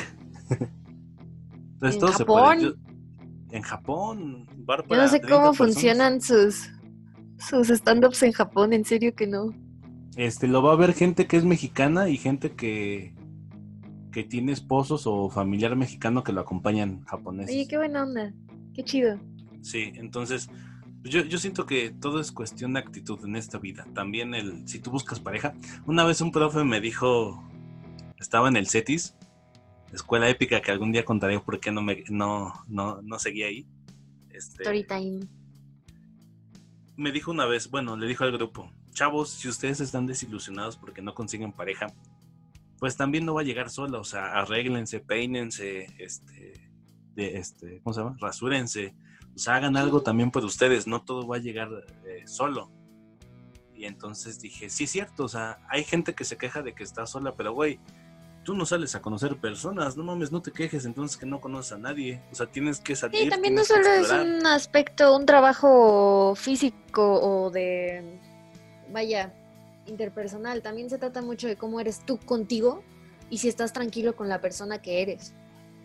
[1.74, 2.58] Entonces ¿En todo se Japón?
[2.58, 2.62] puede.
[2.64, 2.74] Yo-
[3.52, 5.74] en Japón, bar Yo no sé 30 cómo personas.
[5.74, 6.70] funcionan sus,
[7.40, 9.54] sus stand-ups en Japón, en serio que no.
[10.18, 13.16] Este, lo va a ver gente que es mexicana y gente que,
[14.12, 17.56] que tiene esposos o familiar mexicano que lo acompañan japoneses.
[17.56, 18.34] Oye, qué buena onda.
[18.74, 19.18] Qué chido.
[19.62, 20.50] Sí, entonces
[21.10, 23.86] yo, yo siento que todo es cuestión de actitud en esta vida.
[23.94, 25.54] También el, si tú buscas pareja,
[25.86, 27.44] una vez un profe me dijo,
[28.20, 29.16] estaba en el CETIS,
[29.94, 33.68] escuela épica que algún día contaré por qué no me no, no, no seguí ahí.
[34.30, 35.20] Este, Story time.
[36.96, 41.02] me dijo una vez, bueno, le dijo al grupo, chavos, si ustedes están desilusionados porque
[41.02, 41.88] no consiguen pareja,
[42.80, 46.70] pues también no va a llegar sola, o sea, arréglense, peínense, este,
[47.16, 48.18] de, este, ¿cómo se llama?
[48.20, 48.94] Rasúrense,
[49.38, 51.70] sea, hagan algo también por ustedes, no todo va a llegar
[52.06, 52.72] eh, solo.
[53.76, 56.84] Y entonces dije, sí es cierto, o sea, hay gente que se queja de que
[56.84, 57.80] está sola, pero güey,
[58.44, 61.74] tú no sales a conocer personas, no mames, no te quejes entonces que no conoces
[61.74, 63.24] a nadie, o sea, tienes que salir.
[63.24, 68.20] Sí, también no solo es un aspecto, un trabajo físico o de,
[68.92, 69.34] vaya,
[69.86, 70.62] interpersonal.
[70.62, 72.84] También se trata mucho de cómo eres tú contigo
[73.30, 75.34] y si estás tranquilo con la persona que eres.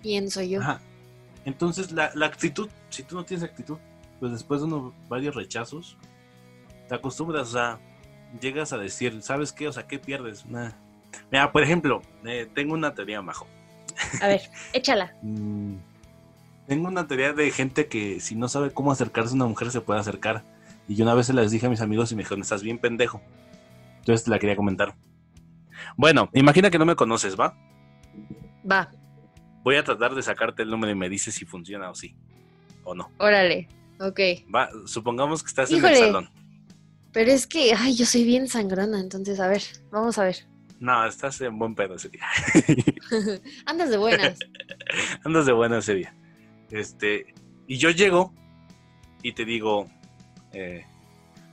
[0.02, 0.60] Pienso yo.
[0.60, 0.80] Ajá.
[1.44, 3.78] Entonces, la, la actitud, si tú no tienes actitud,
[4.20, 5.96] pues después de unos varios rechazos,
[6.88, 7.81] te acostumbras, sea,
[8.40, 9.68] llegas a decir, ¿sabes qué?
[9.68, 10.44] O sea, ¿qué pierdes?
[11.31, 13.46] Mira, por ejemplo, eh, tengo una teoría, Majo.
[14.20, 15.14] A ver, échala.
[15.22, 15.76] Mm,
[16.66, 19.81] tengo una teoría de gente que si no sabe cómo acercarse a una mujer se
[19.81, 20.44] puede acercar.
[20.88, 22.78] Y yo una vez se las dije a mis amigos y me dijeron, estás bien
[22.78, 23.20] pendejo.
[23.98, 24.94] Entonces te la quería comentar.
[25.96, 27.57] Bueno, imagina que no me conoces, ¿va?
[28.70, 28.90] Va,
[29.62, 32.16] Voy a tratar de sacarte el número y me dices si funciona o sí.
[32.85, 33.11] O no.
[33.18, 33.68] órale.
[34.01, 34.21] Ok.
[34.55, 36.31] Va, supongamos que estás en el salón.
[37.12, 40.47] Pero es que, ay, yo soy bien sangrona, entonces, a ver, vamos a ver.
[40.81, 42.27] No, estás en buen pedo ese día.
[43.66, 44.38] Andas de buenas.
[45.25, 46.14] Andas de buena ese día.
[46.71, 47.35] Este,
[47.68, 48.33] y yo llego
[49.23, 49.88] y te digo,
[50.53, 50.85] eh,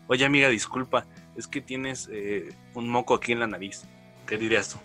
[0.08, 3.84] oye amiga, disculpa, es que tienes eh, un moco aquí en la nariz.
[4.26, 4.78] ¿Qué dirías tú?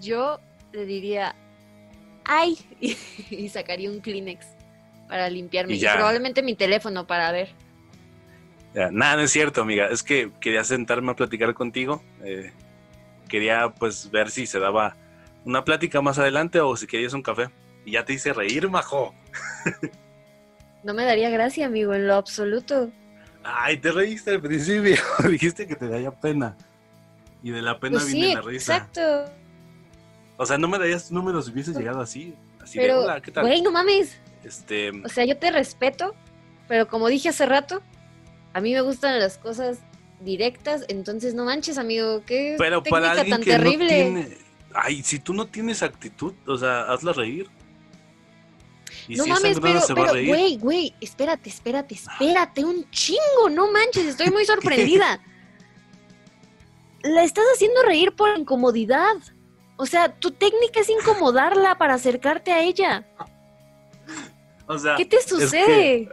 [0.00, 0.38] Yo
[0.72, 1.34] le diría,
[2.24, 2.96] ay, y,
[3.30, 4.46] y sacaría un Kleenex
[5.12, 5.74] para limpiarme.
[5.74, 5.92] Y Y, ya.
[5.92, 7.50] probablemente mi teléfono para ver.
[8.74, 9.88] Ya, Nada, no es cierto, amiga.
[9.88, 12.02] Es que quería sentarme a platicar contigo.
[12.24, 12.50] eh,
[13.28, 14.96] quería pues ver si se daba
[15.44, 17.50] una plática más adelante o si querías un café.
[17.84, 19.14] Y ya te hice reír, majo.
[20.82, 22.90] No me daría gracia, amigo, en lo absoluto.
[23.44, 24.96] Ay, te reíste al principio.
[25.30, 26.56] Dijiste que te daría pena.
[27.42, 28.76] Y de la pena Pues viene sí, la risa.
[28.78, 29.24] exacto.
[30.38, 32.34] O sea, no me darías tu número si hubieses llegado así.
[32.60, 33.44] Así de, hola, ¿qué tal?
[33.44, 34.18] güey, no mames.
[34.44, 36.14] Este, O sea, yo te respeto,
[36.68, 37.82] pero como dije hace rato,
[38.52, 39.80] a mí me gustan las cosas
[40.20, 44.10] directas, entonces no manches, amigo, qué pero técnica para alguien tan que terrible.
[44.10, 44.38] no tiene...
[44.74, 47.48] Ay, si tú no tienes actitud, o sea, hazla reír.
[49.08, 53.70] Y no si es mames, pero, pero, güey, güey, espérate, espérate, espérate, un chingo, no
[53.70, 55.20] manches, estoy muy sorprendida.
[57.02, 59.16] La estás haciendo reír por incomodidad.
[59.76, 63.06] O sea, tu técnica es incomodarla para acercarte a ella.
[64.72, 66.08] O sea, ¿Qué te sucede?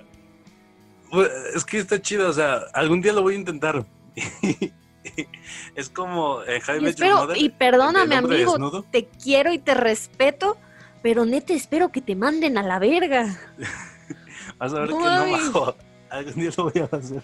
[1.11, 3.85] Pues, Es que está chido, o sea, algún día lo voy a intentar.
[5.75, 8.83] es como eh, Y Jaime espero, y perdóname, amigo, desnudo.
[8.91, 10.57] te quiero y te respeto,
[11.01, 13.39] pero neta espero que te manden a la verga.
[14.57, 15.75] Vas a ver que no, majo.
[16.09, 17.21] Algún día lo voy a hacer.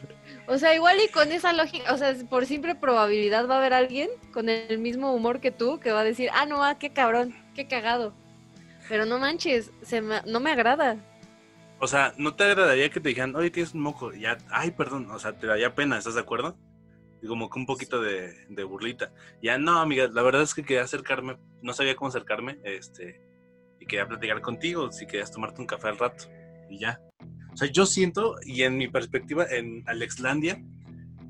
[0.48, 3.74] O sea, igual y con esa lógica, o sea, por simple probabilidad va a haber
[3.74, 6.92] alguien con el mismo humor que tú que va a decir, ah, no, ah, qué
[6.92, 8.14] cabrón, qué cagado.
[8.88, 10.98] Pero no manches, se me- no me agrada.
[11.86, 14.12] O sea, ¿no te agradaría que te dijeran, oye, tienes un moco?
[14.12, 16.58] Ya, ay, perdón, o sea, te daría pena, ¿estás de acuerdo?
[17.22, 19.14] Y como que un poquito de, de burlita.
[19.40, 23.22] Ya, no, amiga, la verdad es que quería acercarme, no sabía cómo acercarme, este,
[23.80, 26.24] y quería platicar contigo, si querías tomarte un café al rato,
[26.72, 27.00] y ya.
[27.54, 30.60] O sea, yo siento, y en mi perspectiva, en Alexlandia,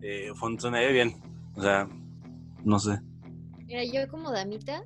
[0.01, 1.21] eh, funcionaría bien.
[1.55, 1.89] O sea,
[2.63, 3.01] no sé.
[3.65, 4.83] Mira, yo como damita,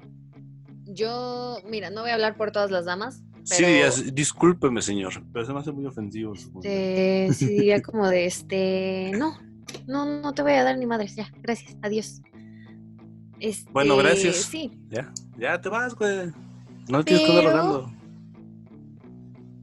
[0.88, 3.22] yo, mira, no voy a hablar por todas las damas.
[3.50, 6.36] Sí, Pero- dirías, discúlpeme, señor, pero se me hace muy ofensivo.
[6.36, 6.62] supongo.
[6.66, 9.38] Este, sí diría como de este, no,
[9.88, 12.22] no, no te voy a dar ni madres, ya, gracias, adiós.
[13.40, 14.36] Este, Bueno, gracias.
[14.36, 16.32] Sí, Ya, ya te vas, güey.
[16.90, 17.92] No tienes que Pero- rogando.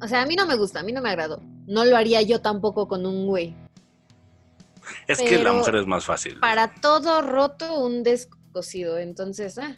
[0.03, 1.41] o sea, a mí no me gusta, a mí no me agradó.
[1.67, 3.55] No lo haría yo tampoco con un güey.
[5.09, 6.39] Es que la pero mujer es más fácil.
[6.41, 9.77] Para todo roto, un descosido, entonces, ah,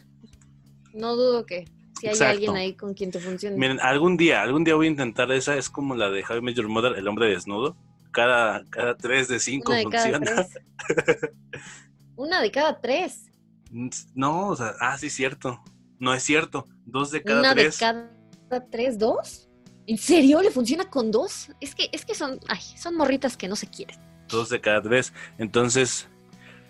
[0.93, 1.65] no dudo que.
[1.99, 3.57] Si hay alguien ahí con quien te funcione.
[3.57, 5.55] Miren, algún día, algún día voy a intentar esa.
[5.55, 7.75] Es como la de Javi Major Mother, el hombre desnudo.
[8.11, 10.47] Cada, cada tres de cinco funciona.
[12.15, 13.29] Una de cada tres.
[14.15, 15.61] No, o sea, ah, sí, cierto.
[15.99, 16.65] No es cierto.
[16.85, 17.77] Dos de cada ¿Una tres.
[17.77, 18.97] de cada tres?
[18.97, 19.49] ¿Dos?
[19.85, 20.41] ¿En serio?
[20.41, 21.51] ¿Le funciona con dos?
[21.59, 23.97] Es que, es que son, ay, son morritas que no se quieren.
[24.27, 25.13] Dos de cada tres.
[25.37, 26.07] Entonces,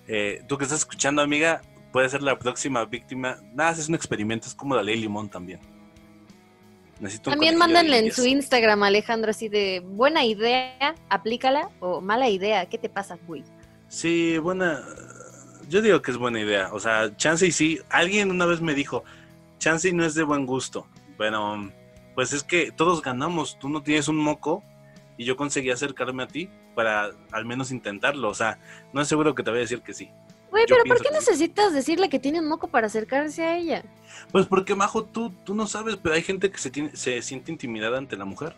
[0.07, 1.61] eh, tú que estás escuchando, amiga,
[1.91, 3.37] puede ser la próxima víctima.
[3.53, 5.59] Nada, es un experimento, es como la ley limón también.
[7.23, 12.77] también mándenle en su Instagram, Alejandro, así de buena idea, aplícala, o mala idea, ¿qué
[12.77, 13.43] te pasa, güey?
[13.87, 14.83] Sí, buena.
[15.67, 16.69] Yo digo que es buena idea.
[16.71, 17.79] O sea, chance y sí.
[17.89, 19.03] Alguien una vez me dijo,
[19.57, 20.87] chance y no es de buen gusto.
[21.17, 21.71] Bueno,
[22.15, 23.57] pues es que todos ganamos.
[23.59, 24.63] Tú no tienes un moco
[25.17, 28.29] y yo conseguí acercarme a ti para al menos intentarlo.
[28.29, 28.59] O sea,
[28.93, 30.09] no es seguro que te voy a decir que sí.
[30.51, 33.83] Güey, pero ¿por qué necesitas decirle que tiene un moco para acercarse a ella?
[34.31, 37.51] Pues porque, Majo, tú, tú no sabes, pero hay gente que se, tiene, se siente
[37.51, 38.55] intimidada ante la mujer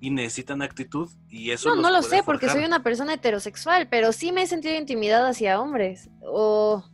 [0.00, 1.74] y necesitan actitud y eso...
[1.74, 5.28] No, no lo sé porque soy una persona heterosexual, pero sí me he sentido intimidada
[5.28, 6.08] hacia hombres.
[6.22, 6.84] O...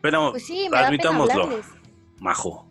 [0.00, 1.60] Pero pues sí, admitámoslo,
[2.20, 2.70] Majo.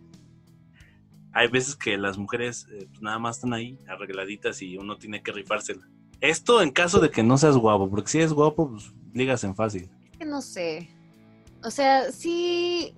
[1.36, 5.24] Hay veces que las mujeres eh, pues nada más están ahí arregladitas y uno tiene
[5.24, 5.88] que rifársela.
[6.22, 9.56] Esto en caso de que no seas guapo, porque si es guapo, pues ligas en
[9.56, 9.90] fácil
[10.26, 10.90] no sé.
[11.64, 12.94] O sea, sí,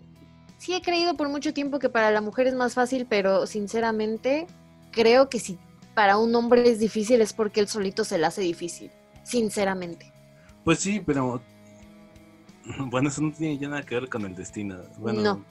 [0.58, 4.48] sí he creído por mucho tiempo que para la mujer es más fácil, pero sinceramente
[4.92, 5.60] creo que si
[5.94, 8.92] para un hombre es difícil es porque él solito se le hace difícil.
[9.24, 10.12] Sinceramente.
[10.64, 11.42] Pues sí, pero
[12.80, 14.78] bueno, eso no tiene ya nada que ver con el destino.
[14.98, 15.44] Bueno,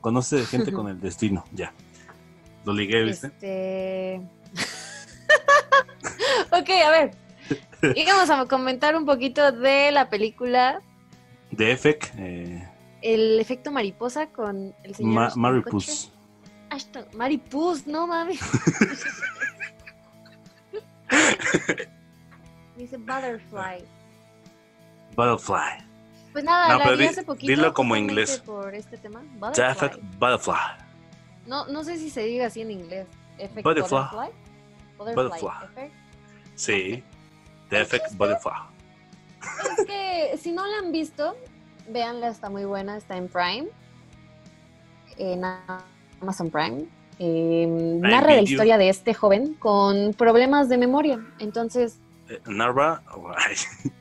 [0.00, 1.72] conoce gente con el destino, ya.
[2.64, 3.26] Lo ligué, ¿viste?
[3.26, 4.20] Este...
[6.50, 7.10] ok, a ver.
[7.96, 10.80] Y vamos a comentar un poquito de la película
[11.52, 12.12] de Efect.
[12.18, 12.68] Eh,
[13.02, 15.12] el efecto mariposa con el señor.
[15.12, 16.10] Ma Maripus.
[16.70, 18.40] Ashton, Maripus, no mames.
[22.76, 23.84] Dice Butterfly.
[25.14, 25.84] Butterfly.
[26.32, 27.52] Pues nada, la vi hace poquito.
[27.52, 28.40] Dilo como inglés.
[28.44, 29.22] Por este tema.
[29.38, 30.00] Butterfly.
[30.18, 30.54] Butterfly.
[31.46, 33.06] No, no sé si se diga así en inglés.
[33.38, 34.30] Effect butterfly.
[34.96, 35.40] Butterfly.
[35.40, 35.90] butterfly.
[36.54, 37.04] Sí.
[37.68, 38.71] The Effect Butterfly.
[39.78, 41.36] Es que si no la han visto,
[41.88, 43.68] véanla, está muy buena, está en Prime,
[45.18, 45.42] en
[46.20, 46.86] Amazon Prime.
[47.18, 51.20] Em, narra la historia de este joven con problemas de memoria.
[51.38, 51.98] Entonces.
[52.28, 53.02] Eh, narra.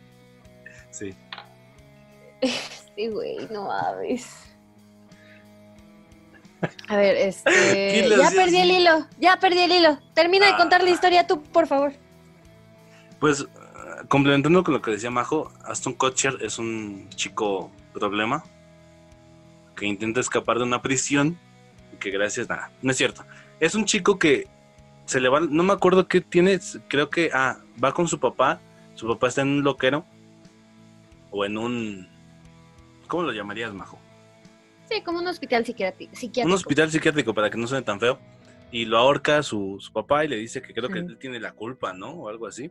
[0.91, 1.15] sí.
[2.93, 4.27] Sí, güey, no mames.
[6.89, 8.09] A ver, este.
[8.17, 9.97] Ya perdí el hilo, ya perdí el hilo.
[10.13, 10.93] Termina de contar la ah.
[10.93, 11.93] historia tú, por favor.
[13.19, 13.47] Pues
[14.11, 18.43] complementando con lo que decía Majo, Aston Kutcher es un chico problema
[19.73, 21.39] que intenta escapar de una prisión
[21.97, 23.23] que gracias nada, no es cierto.
[23.61, 24.49] Es un chico que
[25.05, 28.59] se le va, no me acuerdo qué tiene, creo que ah, va con su papá,
[28.95, 30.03] su papá está en un loquero
[31.29, 32.09] o en un
[33.07, 33.97] ¿cómo lo llamarías, Majo?
[34.89, 36.11] Sí, como un hospital psiquiátrico.
[36.43, 38.19] Un hospital psiquiátrico para que no suene tan feo.
[38.73, 41.53] Y lo ahorca su, su papá y le dice que creo que él tiene la
[41.53, 42.09] culpa, ¿no?
[42.09, 42.69] O algo así.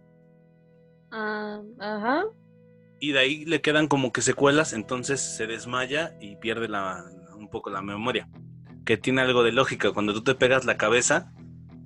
[1.10, 2.24] Ah, ajá.
[3.00, 7.04] Y de ahí le quedan como que secuelas, entonces se desmaya y pierde la,
[7.36, 8.28] un poco la memoria.
[8.84, 9.92] Que tiene algo de lógica.
[9.92, 11.32] Cuando tú te pegas la cabeza,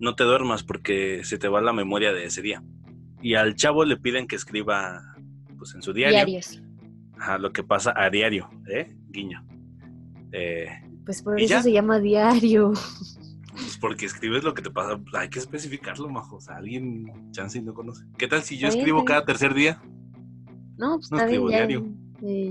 [0.00, 2.62] no te duermas porque se te va la memoria de ese día.
[3.22, 5.14] Y al chavo le piden que escriba
[5.56, 6.16] pues en su diario.
[6.16, 6.60] Diarios.
[7.18, 8.94] Ajá, lo que pasa a diario, ¿eh?
[9.08, 9.46] Guiño.
[10.32, 10.68] Eh,
[11.04, 12.72] pues por eso se llama diario.
[13.84, 16.36] Pues porque escribes lo que te pasa, hay que especificarlo, majo.
[16.36, 18.02] O sea, alguien chance y no conoce.
[18.16, 19.78] ¿Qué tal si yo escribo cada tercer día?
[20.78, 21.84] No, pues no escribo ya, diario.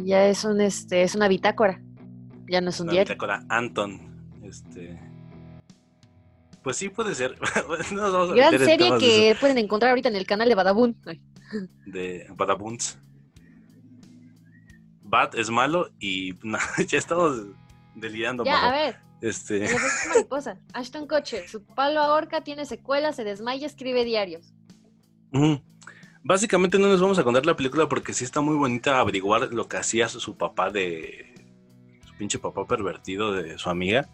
[0.06, 1.82] Ya es un este, es una bitácora.
[2.48, 3.16] Ya no es un una diario.
[3.16, 4.00] Bitácora Anton.
[4.44, 5.00] Este.
[6.62, 7.36] Pues sí puede ser.
[8.36, 10.96] Gran serie que pueden encontrar ahorita en el canal de Badabun.
[11.88, 13.00] De Badabuns.
[15.02, 16.36] Bad es malo y
[16.88, 17.42] ya estamos
[17.96, 18.46] delirando.
[18.46, 19.68] Ya, a ver, este...
[20.10, 20.58] mariposa.
[20.74, 24.54] Ashton Kutcher, su palo ahorca, tiene secuelas, se desmaya, escribe diarios.
[26.24, 29.68] Básicamente no nos vamos a contar la película porque sí está muy bonita averiguar lo
[29.68, 31.34] que hacía su papá de...
[32.06, 34.10] Su pinche papá pervertido de su amiga.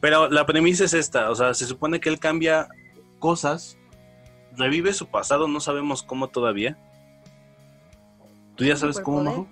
[0.00, 2.68] Pero la premisa es esta, o sea, se supone que él cambia
[3.18, 3.78] cosas,
[4.56, 6.78] revive su pasado, no sabemos cómo todavía.
[8.56, 9.48] ¿Tú ya sabes cómo, Majo?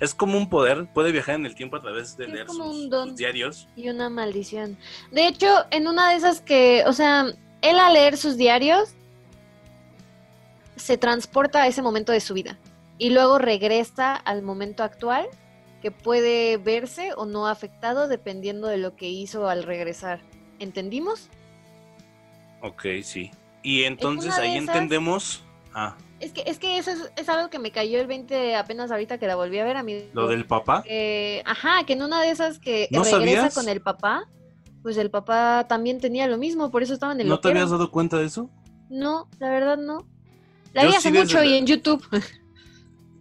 [0.00, 3.68] Es como un poder, puede viajar en el tiempo a través de leer sus, diarios.
[3.76, 4.76] Y una maldición.
[5.10, 7.26] De hecho, en una de esas que, o sea,
[7.62, 8.90] él al leer sus diarios
[10.76, 12.58] se transporta a ese momento de su vida
[12.98, 15.26] y luego regresa al momento actual,
[15.80, 20.20] que puede verse o no afectado dependiendo de lo que hizo al regresar.
[20.58, 21.28] ¿Entendimos?
[22.62, 23.30] Ok, sí.
[23.62, 25.42] Y entonces ahí entendemos...
[25.74, 25.96] Ah.
[26.18, 29.26] Es que, es que eso es, algo que me cayó el 20 apenas ahorita que
[29.26, 29.98] la volví a ver a mí.
[30.14, 30.82] ¿Lo del papá?
[31.44, 34.26] ajá, que en una de esas que regresa con el papá,
[34.82, 37.70] pues el papá también tenía lo mismo, por eso estaba en el ¿No te habías
[37.70, 38.50] dado cuenta de eso?
[38.88, 40.06] No, la verdad no.
[40.72, 42.06] La vi hace mucho y en YouTube.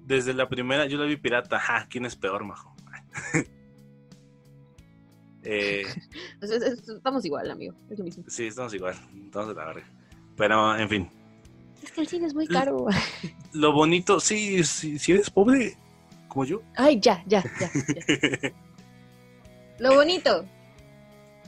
[0.05, 1.57] Desde la primera, yo la vi pirata.
[1.57, 2.75] Ja, ¿quién es peor, majo?
[5.43, 5.85] eh,
[6.41, 7.73] estamos igual, amigo.
[7.89, 8.23] Es lo mismo.
[8.27, 8.93] Sí, estamos igual.
[9.25, 9.89] Estamos de la verga.
[10.37, 11.09] Pero, en fin.
[11.85, 12.87] Es que el cine es muy caro.
[13.53, 15.77] Lo bonito, sí, si eres pobre,
[16.27, 16.63] como yo.
[16.75, 17.71] Ay, ya, ya, ya.
[17.71, 18.51] ya.
[19.79, 20.45] lo bonito.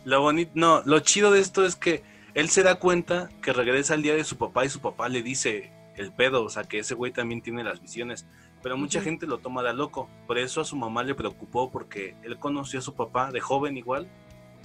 [0.06, 2.04] Lo bonito, no, lo chido de esto es que
[2.36, 5.24] él se da cuenta que regresa al día de su papá y su papá le
[5.24, 8.28] dice el pedo, o sea, que ese güey también tiene las visiones.
[8.62, 10.08] Pero mucha gente lo toma de loco.
[10.28, 13.76] Por eso a su mamá le preocupó porque él conoció a su papá de joven
[13.76, 14.08] igual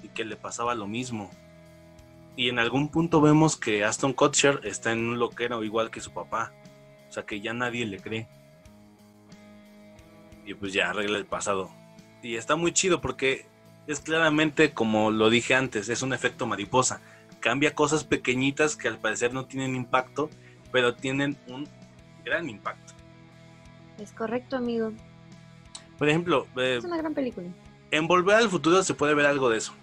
[0.02, 1.30] y que le pasaba lo mismo.
[2.36, 6.12] Y en algún punto vemos que Aston Kutcher está en un loquero igual que su
[6.12, 6.52] papá.
[7.08, 8.26] O sea que ya nadie le cree.
[10.46, 11.70] Y pues ya arregla el pasado.
[12.22, 13.46] Y está muy chido porque
[13.86, 17.00] es claramente, como lo dije antes, es un efecto mariposa.
[17.40, 20.30] Cambia cosas pequeñitas que al parecer no tienen impacto,
[20.70, 21.68] pero tienen un
[22.24, 22.94] gran impacto.
[23.98, 24.92] Es correcto, amigo.
[25.98, 27.48] Por ejemplo, eh, es una gran película.
[27.90, 29.74] En Volver al Futuro se puede ver algo de eso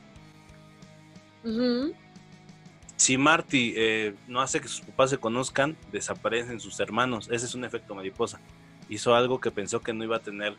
[3.00, 7.30] si Marty eh, no hace que sus papás se conozcan, desaparecen sus hermanos.
[7.32, 8.42] Ese es un efecto mariposa.
[8.90, 10.58] Hizo algo que pensó que no iba a tener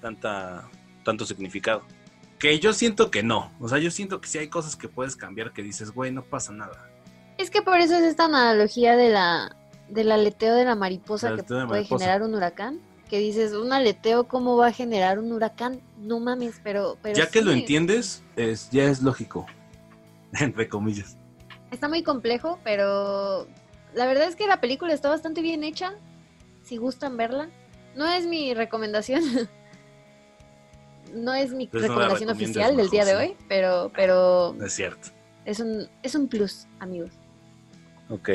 [0.00, 0.68] tanta,
[1.04, 1.82] tanto significado.
[2.38, 3.50] Que yo siento que no.
[3.58, 6.22] O sea, yo siento que sí hay cosas que puedes cambiar que dices, güey, no
[6.22, 6.88] pasa nada.
[7.38, 9.56] Es que por eso es esta analogía de la
[9.88, 12.78] del aleteo de la mariposa que puede generar un huracán.
[13.08, 15.80] Que dices, un aleteo, ¿cómo va a generar un huracán?
[15.98, 16.96] No mames, pero.
[17.02, 19.46] pero ya que lo entiendes, es, ya es lógico.
[20.38, 21.16] Entre comillas.
[21.70, 23.46] Está muy complejo, pero
[23.94, 25.94] la verdad es que la película está bastante bien hecha.
[26.62, 27.48] Si gustan verla.
[27.96, 29.22] No es mi recomendación.
[31.14, 34.54] no es mi recomendación oficial del día de hoy, pero, pero.
[34.62, 35.08] Es cierto.
[35.44, 37.10] Es un, es un plus, amigos.
[38.08, 38.30] Ok.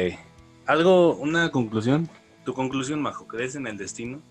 [0.65, 2.09] ¿Algo, una conclusión?
[2.43, 3.27] ¿Tu conclusión, Majo?
[3.27, 4.21] ¿Crees en el destino?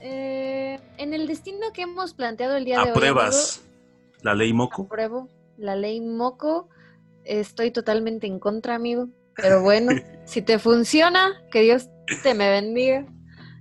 [0.00, 2.90] Eh, en el destino que hemos planteado el día de hoy.
[2.90, 3.62] ¿Apruebas
[4.22, 4.82] la ley Moco?
[4.82, 6.68] Apruebo la ley Moco
[7.28, 9.08] estoy totalmente en contra, amigo.
[9.36, 9.92] Pero bueno,
[10.24, 11.88] si te funciona, que Dios
[12.22, 13.06] te me bendiga.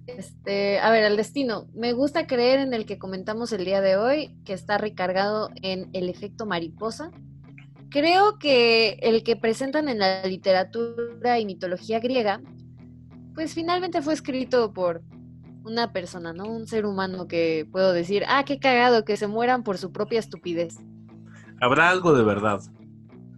[0.07, 1.67] Este, a ver, el destino.
[1.73, 5.89] Me gusta creer en el que comentamos el día de hoy, que está recargado en
[5.93, 7.11] el efecto mariposa.
[7.89, 12.41] Creo que el que presentan en la literatura y mitología griega,
[13.33, 15.03] pues finalmente fue escrito por
[15.63, 16.45] una persona, ¿no?
[16.45, 20.19] Un ser humano que puedo decir, ah, qué cagado, que se mueran por su propia
[20.19, 20.77] estupidez.
[21.59, 22.61] Habrá algo de verdad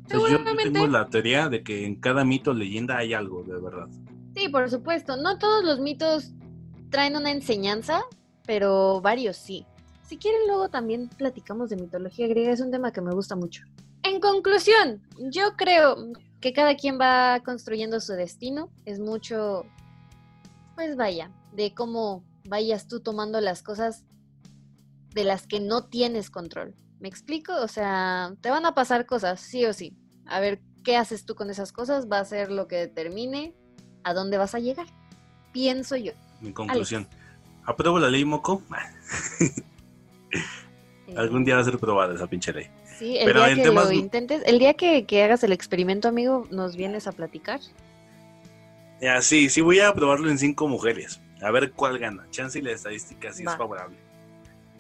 [0.10, 3.88] yo tengo la teoría de que en cada mito, leyenda hay algo de verdad.
[4.36, 5.18] Sí, por supuesto.
[5.18, 6.34] No todos los mitos
[6.89, 8.03] traen una enseñanza,
[8.45, 9.66] pero varios sí.
[10.03, 12.51] Si quieren, luego también platicamos de mitología griega.
[12.51, 13.64] Es un tema que me gusta mucho.
[14.03, 18.70] En conclusión, yo creo que cada quien va construyendo su destino.
[18.86, 19.66] Es mucho,
[20.76, 24.05] pues vaya, de cómo vayas tú tomando las cosas
[25.14, 26.76] de las que no tienes control.
[27.00, 27.54] ¿Me explico?
[27.56, 29.95] O sea, te van a pasar cosas, sí o sí.
[30.26, 32.08] A ver, ¿qué haces tú con esas cosas?
[32.12, 33.56] Va a ser lo que determine
[34.04, 34.88] a dónde vas a llegar.
[35.54, 36.12] Pienso yo.
[36.41, 37.08] Mi conclusión.
[37.66, 38.62] ¿Apruebo la ley Moco?
[41.16, 42.68] Algún día va a ser probada esa pinche ley.
[42.97, 47.08] Sí, el día que lo intentes, el día que, hagas el experimento, amigo, nos vienes
[47.08, 47.62] a platicar.
[49.02, 51.22] Ya, sí, sí voy a probarlo en cinco mujeres.
[51.41, 52.28] A ver cuál gana.
[52.32, 53.95] Chance y la estadística sí es favorable.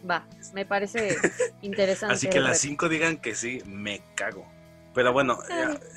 [0.09, 1.17] Va, me parece
[1.61, 2.13] interesante.
[2.13, 4.45] Así que las cinco digan que sí, me cago.
[4.93, 5.39] Pero bueno,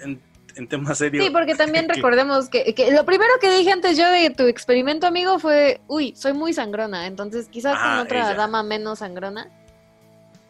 [0.03, 0.21] en,
[0.57, 1.23] en tema serio.
[1.23, 5.39] Sí, porque también recordemos que, lo primero que dije antes yo de tu experimento, amigo,
[5.39, 7.07] fue, uy, soy muy sangrona.
[7.07, 9.49] Entonces, quizás con otra dama menos sangrona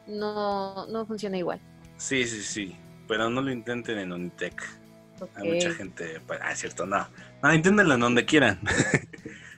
[0.06, 1.60] no, no funciona igual.
[1.96, 2.76] Sí, sí, sí.
[3.08, 4.62] Pero no lo intenten en Unitec.
[5.36, 6.20] Hay mucha gente.
[6.26, 7.06] Pues, ah, es cierto, no.
[7.42, 8.60] No, inténtenlo en donde quieran.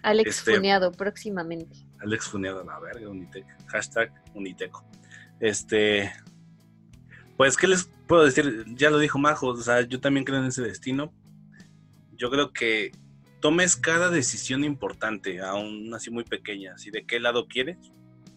[0.03, 1.77] Alex este, Funeado, próximamente.
[2.05, 3.47] Alex Funeado, la verga, Unitec.
[3.67, 4.85] Hashtag Uniteco.
[5.41, 6.13] Este.
[7.37, 8.65] Pues, ¿qué les puedo decir?
[8.77, 11.13] Ya lo dijo Majo, o sea, yo también creo en ese destino.
[12.17, 12.93] Yo creo que
[13.41, 17.77] tomes cada decisión importante, aún así muy pequeña, si de qué lado quieres,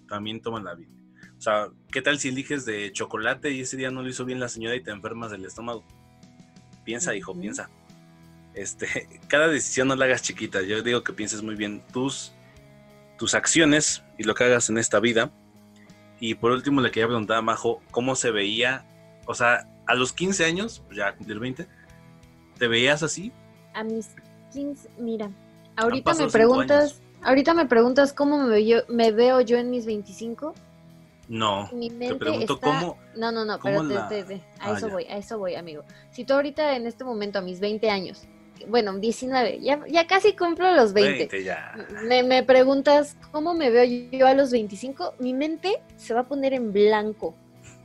[0.08, 0.92] también toma la vida.
[1.38, 4.40] O sea, ¿qué tal si eliges de chocolate y ese día no lo hizo bien
[4.40, 5.86] la señora y te enfermas del estómago?
[6.84, 7.70] Piensa, hijo, piensa.
[8.56, 10.62] Este, cada decisión no la hagas chiquita.
[10.64, 12.34] Yo digo que pienses muy bien tus,
[13.18, 15.32] tus acciones y lo que hagas en esta vida
[16.20, 18.86] Y por último le quería preguntar a Majo cómo se veía,
[19.28, 21.68] o sea, a los 15 años, ya cumplir 20,
[22.58, 23.32] ¿te veías así?
[23.76, 24.10] A mis
[24.52, 25.30] 15, mira,
[25.76, 30.56] ahorita me preguntas, ahorita me preguntas cómo me veo, me veo yo en mis 25.
[31.30, 34.10] No, Mi te pregunto está- cómo, No, no, no, pero te- la- a
[34.60, 34.94] Ah, eso ya.
[34.94, 35.84] voy, a eso voy, amigo.
[36.12, 38.24] Si tú ahorita en este momento a mis 20 años,
[38.68, 41.18] bueno, 19, ya, ya casi cumplo los 20.
[41.18, 41.76] 20 ya.
[42.08, 46.28] Me, me preguntas cómo me veo yo a los 25, mi mente se va a
[46.28, 47.36] poner en blanco.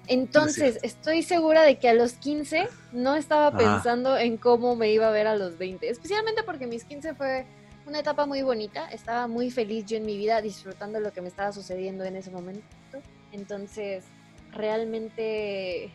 [0.08, 5.08] Entonces, estoy segura de que a los 15 no estaba pensando en cómo me iba
[5.08, 7.46] a ver a los 20, especialmente porque mis 15 fue
[7.86, 11.28] una etapa muy bonita, estaba muy feliz yo en mi vida disfrutando lo que me
[11.28, 12.64] estaba sucediendo en ese momento.
[13.32, 14.04] Entonces,
[14.50, 15.90] realmente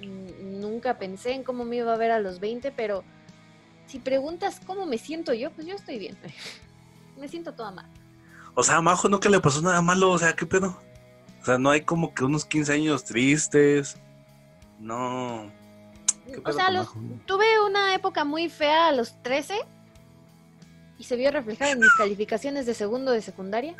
[0.00, 3.04] mm, nunca pensé en cómo me iba a ver a los 20, pero
[3.86, 6.16] si preguntas cómo me siento yo, pues yo estoy bien.
[7.18, 7.86] me siento toda mal.
[8.54, 10.78] O sea, a Majo nunca le pasó nada malo, o sea, ¿qué pedo?
[11.42, 13.98] O sea, no hay como que unos 15 años tristes.
[14.80, 15.50] No.
[16.26, 16.88] ¿Qué O sea, los,
[17.26, 19.60] tuve una época muy fea a los 13
[20.98, 23.76] y se vio reflejada en mis calificaciones de segundo de secundaria.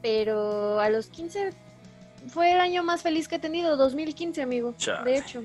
[0.00, 1.52] Pero a los 15
[2.28, 4.74] fue el año más feliz que he tenido, 2015, amigo.
[4.76, 5.10] Chale.
[5.10, 5.44] De hecho.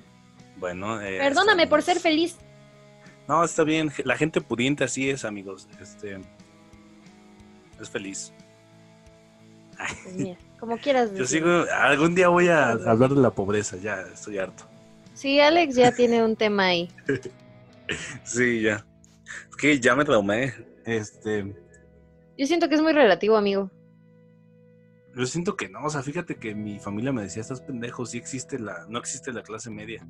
[0.55, 2.37] Bueno, eh, Perdóname por ser feliz.
[3.27, 3.91] No, está bien.
[4.05, 5.67] La gente pudiente así es, amigos.
[5.81, 6.19] Este.
[7.79, 8.33] Es feliz.
[10.03, 11.65] Pues mira, como quieras Yo sigo.
[11.71, 14.63] Algún día voy a hablar de la pobreza, ya estoy harto.
[15.13, 16.89] Sí, Alex ya tiene un tema ahí.
[18.25, 18.85] Sí, ya.
[19.49, 20.53] Es que ya me traumé.
[20.85, 21.55] Este.
[22.37, 23.71] Yo siento que es muy relativo, amigo.
[25.15, 28.17] Yo siento que no, o sea, fíjate que mi familia me decía, estás pendejo, sí
[28.17, 30.05] existe la, no existe la clase media.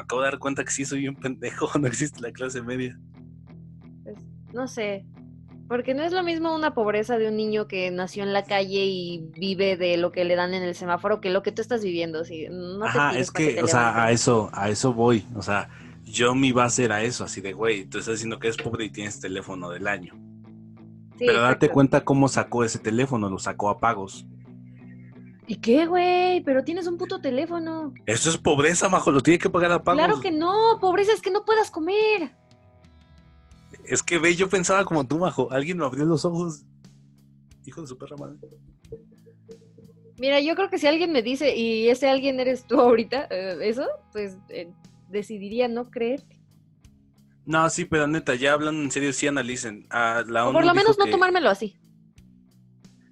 [0.00, 2.98] Me acabo de dar cuenta que sí soy un pendejo, no existe la clase media.
[4.02, 4.16] Pues,
[4.54, 5.04] no sé.
[5.68, 8.86] Porque no es lo mismo una pobreza de un niño que nació en la calle
[8.86, 11.84] y vive de lo que le dan en el semáforo que lo que tú estás
[11.84, 12.24] viviendo.
[12.24, 15.26] Sí, no Ajá, es que o sea, a eso, a eso voy.
[15.36, 15.68] O sea,
[16.02, 18.56] yo me iba a hacer a eso, así de, güey, tú estás diciendo que eres
[18.56, 20.14] pobre y tienes teléfono del año.
[21.18, 21.74] Sí, Pero date exacto.
[21.74, 24.26] cuenta cómo sacó ese teléfono, lo sacó a pagos.
[25.50, 26.42] ¿Y qué, güey?
[26.44, 27.92] Pero tienes un puto teléfono.
[28.06, 29.98] Eso es pobreza, majo, lo tiene que pagar a pagos.
[29.98, 32.30] Claro que no, pobreza es que no puedas comer.
[33.84, 35.50] Es que ve, yo pensaba como tú, majo.
[35.50, 36.62] Alguien me abrió los ojos.
[37.66, 38.36] Hijo de su perra madre.
[40.18, 43.56] Mira, yo creo que si alguien me dice, y ese alguien eres tú ahorita, eh,
[43.62, 44.70] eso, pues eh,
[45.08, 46.22] decidiría no creer.
[47.44, 49.88] No, sí, pero neta, ya hablando en serio, sí analicen.
[49.90, 51.76] Ah, la O ONU por lo menos no que- tomármelo así.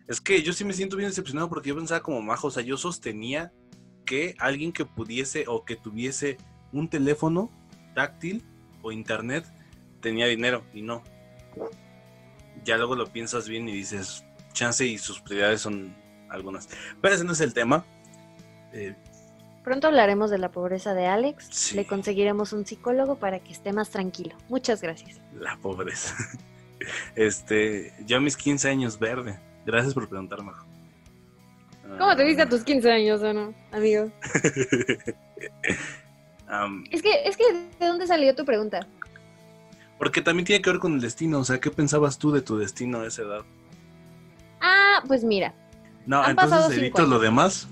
[0.09, 2.63] Es que yo sí me siento bien decepcionado porque yo pensaba como majo, o sea,
[2.63, 3.53] yo sostenía
[4.07, 6.39] que alguien que pudiese o que tuviese
[6.73, 7.51] un teléfono
[7.95, 8.43] táctil
[8.83, 9.45] o internet
[10.01, 11.03] tenía dinero y no.
[12.65, 15.95] Ya luego lo piensas bien y dices, chance y sus prioridades son
[16.31, 16.69] algunas.
[17.01, 17.85] Pero ese no es el tema.
[18.73, 18.97] Eh,
[19.63, 21.49] Pronto hablaremos de la pobreza de Alex.
[21.51, 21.77] Sí.
[21.77, 24.35] Le conseguiremos un psicólogo para que esté más tranquilo.
[24.49, 25.21] Muchas gracias.
[25.39, 26.17] la pobreza.
[27.17, 29.41] Este, yo a mis 15 años verde.
[29.69, 30.65] Gracias por preguntar, majo.
[31.99, 34.11] ¿Cómo te viste a tus 15 años o no, amigo?
[36.49, 37.45] Am, Es que, es que,
[37.79, 38.87] ¿de dónde salió tu pregunta?
[39.99, 41.41] porque también tiene que ver con el destino.
[41.41, 43.41] O sea, ¿qué pensabas tú de tu destino a esa edad?
[44.61, 45.53] Ah, pues mira.
[46.07, 47.69] No, entonces edito lo demás.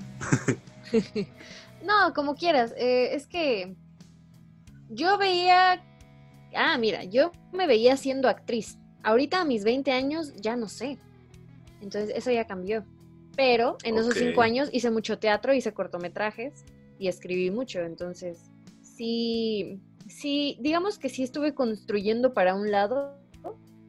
[1.83, 2.75] No, como quieras.
[2.77, 3.77] eh, es que
[4.89, 5.85] yo veía.
[6.55, 8.77] Ah, mira, yo me veía siendo actriz.
[9.05, 10.99] Ahorita a mis 20 años ya no sé.
[11.87, 12.85] Entonces, eso ya cambió.
[13.37, 16.65] Pero en esos cinco años hice mucho teatro, hice cortometrajes
[16.99, 17.79] y escribí mucho.
[17.81, 18.51] Entonces,
[18.83, 19.79] sí,
[20.09, 23.17] sí, digamos que sí estuve construyendo para un lado,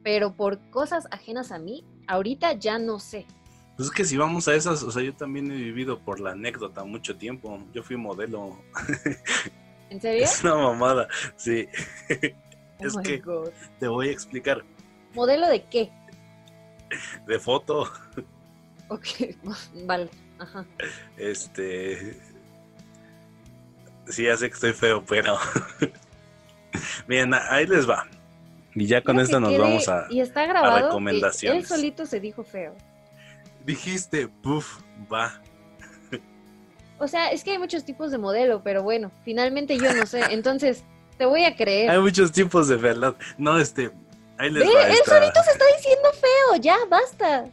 [0.04, 3.26] pero por cosas ajenas a mí, ahorita ya no sé.
[3.76, 6.32] Pues es que si vamos a esas, o sea, yo también he vivido por la
[6.32, 7.58] anécdota mucho tiempo.
[7.72, 8.56] Yo fui modelo.
[9.90, 10.22] ¿En serio?
[10.24, 11.08] Es una mamada.
[11.36, 11.66] Sí,
[12.80, 13.48] Oh es que- God.
[13.80, 14.62] te voy a explicar.
[15.14, 15.90] ¿Modelo de qué?
[17.26, 17.90] De foto,
[18.88, 19.06] Ok,
[19.86, 20.08] vale.
[20.38, 20.64] Ajá.
[21.16, 22.18] este.
[24.06, 25.36] Sí, ya sé que estoy feo, pero.
[27.06, 28.06] Miren, ahí les va.
[28.74, 30.06] Y ya con esto nos vamos a.
[30.08, 30.86] Y está grabado.
[30.86, 31.62] recomendaciones.
[31.62, 32.74] Él solito se dijo feo.
[33.64, 34.80] Dijiste, puf,
[35.12, 35.42] va.
[36.98, 40.22] O sea, es que hay muchos tipos de modelo, pero bueno, finalmente yo no sé.
[40.30, 40.84] Entonces,
[41.16, 41.90] te voy a creer.
[41.90, 43.14] Hay muchos tipos de verdad.
[43.36, 43.90] No, este.
[44.38, 47.46] Ahí les Ve, va él esta- solito se está diciendo feo, ya, basta.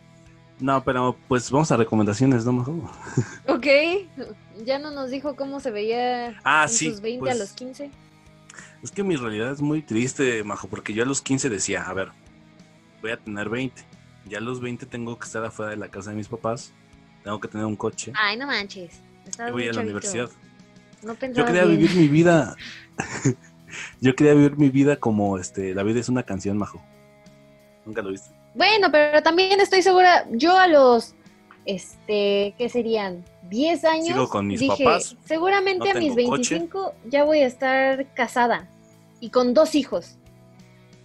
[0.59, 2.75] No, pero pues vamos a recomendaciones, ¿no, mejor?
[3.47, 3.67] Ok,
[4.63, 7.51] ya no nos dijo cómo se veía Ah, en sí, sus 20 pues, a los
[7.51, 7.91] 15.
[8.83, 11.93] Es que mi realidad es muy triste, Majo, porque yo a los 15 decía, a
[11.93, 12.11] ver,
[13.01, 13.83] voy a tener 20.
[14.27, 16.71] Ya a los 20 tengo que estar afuera de la casa de mis papás
[17.25, 18.13] tengo que tener un coche.
[18.15, 19.01] Ay, no manches.
[19.47, 20.29] Y voy a la universidad.
[21.01, 22.55] No Yo quería vivir mi vida.
[24.01, 26.81] Yo quería vivir mi vida como este, la vida es una canción, majo.
[27.85, 28.29] Nunca lo viste.
[28.53, 31.13] Bueno, pero también estoy segura, yo a los,
[31.65, 33.23] este, ¿qué serían?
[33.49, 34.07] 10 años.
[34.07, 35.15] Sigo con mis dije, papás.
[35.25, 36.55] Seguramente no a mis tengo coche.
[36.55, 38.67] 25 ya voy a estar casada
[39.19, 40.15] y con dos hijos.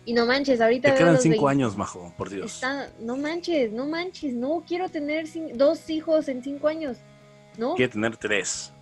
[0.06, 2.54] Y no manches, ahorita Te quedan los cinco 20 años, majo, por Dios.
[2.54, 6.96] está- no manches, no manches, no quiero tener dos hijos en cinco años.
[7.58, 8.72] No, Quiere tener tres.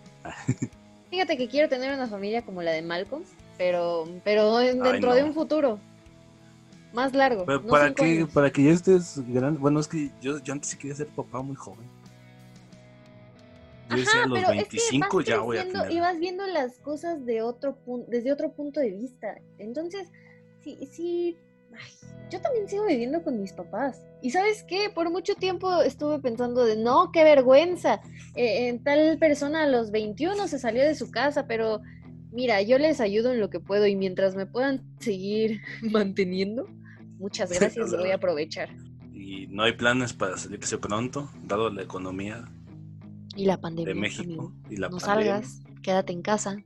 [1.11, 3.24] fíjate que quiero tener una familia como la de Malcolm,
[3.59, 5.78] pero, pero en- Ay, dentro de un futuro
[6.92, 7.44] más largo.
[7.44, 8.30] Pero no para que años.
[8.32, 9.59] para que ya estés grande.
[9.59, 11.86] Bueno, es que yo, yo antes sí quería ser papá muy joven.
[13.90, 15.90] Yo decía, a los pero es que 25 vas ya voy a tener.
[15.92, 19.36] Y vas viendo las cosas de otro punto, desde otro punto de vista.
[19.59, 20.09] Entonces,
[20.62, 21.36] sí, sí,
[21.72, 21.90] ay,
[22.30, 24.02] yo también sigo viviendo con mis papás.
[24.20, 28.00] Y sabes qué, por mucho tiempo estuve pensando de, no, qué vergüenza.
[28.34, 31.80] eh, en tal persona a los 21 se salió de su casa, pero
[32.33, 36.66] mira, yo les ayudo en lo que puedo y mientras me puedan seguir manteniendo,
[37.18, 38.68] muchas gracias, lo voy a aprovechar.
[39.12, 42.49] Y no hay planes para salirse pronto, dado la economía
[43.37, 43.93] Y la pandemia.
[43.95, 44.53] de México amigo.
[44.70, 45.41] y la No pandemia.
[45.43, 46.57] salgas, quédate en casa.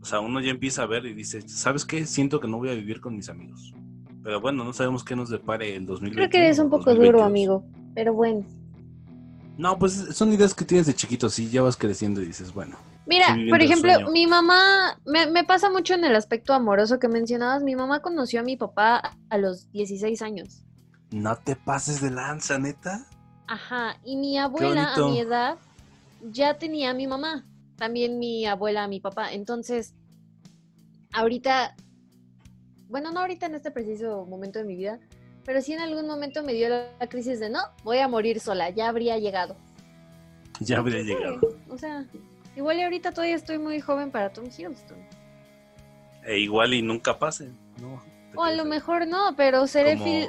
[0.00, 2.06] O sea, uno ya empieza a ver y dice, ¿sabes qué?
[2.06, 3.74] Siento que no voy a vivir con mis amigos.
[4.22, 6.14] Pero bueno, no sabemos qué nos depare el 2021.
[6.14, 7.26] Creo que eres un poco duro, 2022.
[7.26, 7.64] amigo,
[7.94, 8.46] pero bueno.
[9.56, 12.76] No, pues son ideas que tienes de chiquito, sí, ya vas creciendo y dices, bueno.
[13.08, 17.62] Mira, por ejemplo, mi mamá, me, me pasa mucho en el aspecto amoroso que mencionabas,
[17.62, 20.62] mi mamá conoció a mi papá a los 16 años.
[21.10, 23.06] No te pases de lanza, neta.
[23.46, 25.56] Ajá, y mi abuela a mi edad
[26.30, 27.46] ya tenía a mi mamá,
[27.76, 29.32] también mi abuela a mi papá.
[29.32, 29.94] Entonces,
[31.14, 31.76] ahorita,
[32.90, 35.00] bueno, no ahorita en este preciso momento de mi vida,
[35.46, 38.68] pero sí en algún momento me dio la, crisis de no, voy a morir sola,
[38.68, 39.56] ya habría llegado.
[40.60, 41.40] Ya habría llegado.
[41.70, 42.04] O sea,
[42.58, 44.98] igual y ahorita todavía estoy muy joven para Tom Hiddleston.
[46.24, 47.50] E igual y nunca pase.
[47.80, 48.02] No,
[48.34, 50.28] O a lo mejor no, pero seré feliz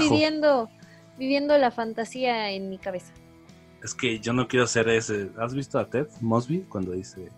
[0.00, 0.68] viviendo,
[1.16, 3.12] viviendo la fantasía en mi cabeza.
[3.82, 5.30] Es que yo no quiero ser ese.
[5.38, 7.28] ¿Has visto a Ted Mosby cuando dice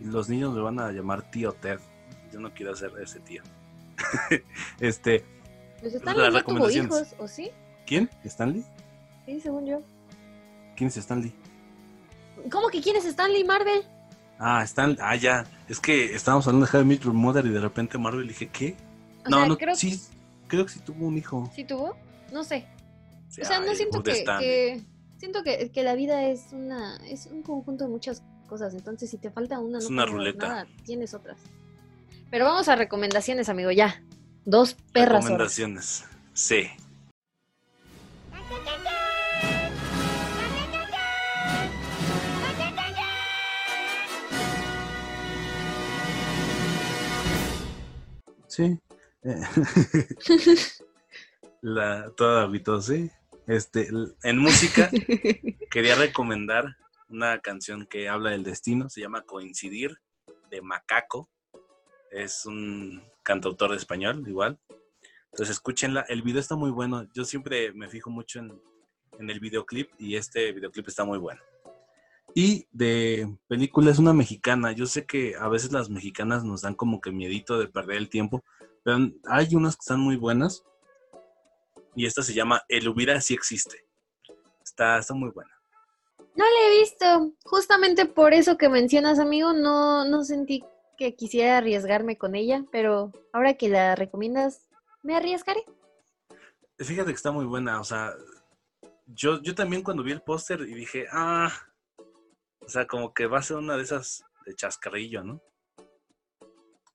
[0.00, 1.80] los niños me van a llamar tío Ted?
[2.32, 3.42] Yo no quiero ser ese tío.
[4.80, 5.24] este,
[5.80, 7.50] Pues Stanley no tuvo hijos, ¿o sí?
[7.86, 8.08] ¿quién?
[8.24, 8.64] ¿Stanley?
[9.26, 9.82] Sí, según yo.
[10.76, 11.34] ¿Quién es Stanley?
[12.50, 13.82] ¿Cómo que quién es Stanley Marvel?
[14.38, 14.96] Ah, Stanley.
[15.00, 15.44] Ah, ya.
[15.68, 18.76] Es que estábamos hablando de I Met Your Mother y de repente Marvel dije, ¿qué?
[19.26, 20.00] O no, sea, no, creo sí,
[20.46, 21.50] creo que sí tuvo un hijo.
[21.54, 21.96] ¿Sí tuvo?
[22.32, 22.66] No sé.
[23.40, 24.80] O sea, no siento que, que-
[25.18, 28.72] siento que, que la vida es una es un conjunto de muchas cosas.
[28.74, 30.48] Entonces, si te falta una, Es no una tengas ruleta.
[30.48, 31.38] nada, tienes otras.
[32.30, 34.02] Pero vamos a recomendaciones, amigo, ya.
[34.44, 35.24] Dos perras horas.
[35.24, 36.04] Recomendaciones.
[36.32, 36.68] Sí.
[48.58, 48.76] Sí.
[49.22, 49.40] Eh,
[51.62, 53.08] La, toda habitó, sí.
[53.46, 53.88] Este,
[54.24, 54.90] en música
[55.70, 56.76] quería recomendar
[57.08, 59.96] una canción que habla del destino, se llama Coincidir,
[60.50, 61.30] de Macaco.
[62.10, 64.58] Es un cantautor español, igual.
[65.26, 67.06] Entonces escúchenla, el video está muy bueno.
[67.14, 68.60] Yo siempre me fijo mucho en,
[69.20, 71.40] en el videoclip y este videoclip está muy bueno.
[72.34, 74.72] Y de película es una mexicana.
[74.72, 78.08] Yo sé que a veces las mexicanas nos dan como que miedito de perder el
[78.08, 78.44] tiempo,
[78.84, 80.62] pero hay unas que están muy buenas.
[81.94, 83.84] Y esta se llama El hubiera sí existe.
[84.62, 85.50] Está, está muy buena.
[86.36, 87.34] No la he visto.
[87.44, 90.62] Justamente por eso que mencionas, amigo, no, no sentí
[90.96, 94.68] que quisiera arriesgarme con ella, pero ahora que la recomiendas,
[95.02, 95.64] me arriesgaré.
[96.76, 98.14] Fíjate que está muy buena, o sea,
[99.06, 101.50] yo, yo también cuando vi el póster y dije, ah,
[102.68, 105.40] o sea, como que va a ser una de esas de chascarrillo, ¿no?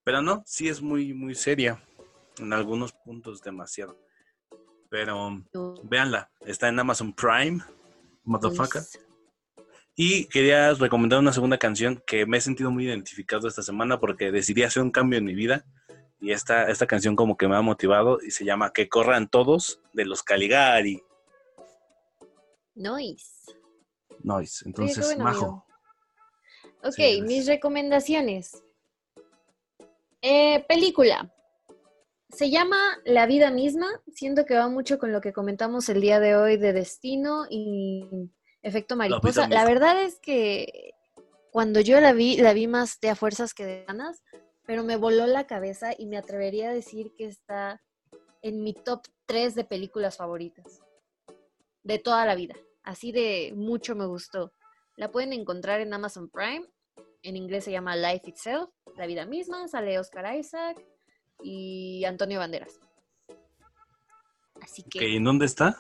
[0.04, 1.84] Pero no, sí es muy, muy seria,
[2.38, 4.00] en algunos puntos demasiado.
[4.92, 5.44] Pero
[5.82, 7.64] véanla, está en Amazon Prime,
[8.24, 8.84] motherfucker.
[9.96, 14.32] Y quería recomendar una segunda canción que me he sentido muy identificado esta semana porque
[14.32, 15.66] decidí hacer un cambio en mi vida.
[16.22, 19.82] Y esta, esta canción como que me ha motivado y se llama Que corran todos
[19.94, 21.02] de los Caligari.
[22.76, 23.63] Nice.
[24.24, 24.64] Noise.
[24.66, 25.46] Entonces, bueno, Majo.
[25.46, 25.66] amigo.
[26.84, 28.64] Ok, Sí, mis recomendaciones.
[30.22, 31.34] Eh, película.
[32.30, 33.88] Se llama La vida misma.
[34.12, 38.32] Siento que va mucho con lo que comentamos el día de hoy de destino y
[38.62, 39.42] efecto mariposa.
[39.42, 39.66] La misma.
[39.66, 40.94] verdad es que
[41.52, 44.24] cuando yo la vi, la vi más de a fuerzas que de ganas,
[44.66, 47.82] pero me voló la cabeza y me atrevería a decir que está
[48.42, 50.82] en mi top 3 de películas favoritas.
[51.84, 52.56] De toda la vida.
[52.84, 54.52] Así de mucho me gustó.
[54.96, 56.68] La pueden encontrar en Amazon Prime.
[57.24, 59.68] En inglés se llama Life Itself, la vida misma.
[59.68, 60.84] Sale Oscar Isaac
[61.42, 62.80] y Antonio Banderas.
[64.62, 65.00] Así que.
[65.00, 65.80] Ok, ¿En dónde está?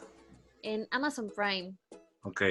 [0.61, 1.77] En Amazon Prime.
[2.23, 2.41] Ok.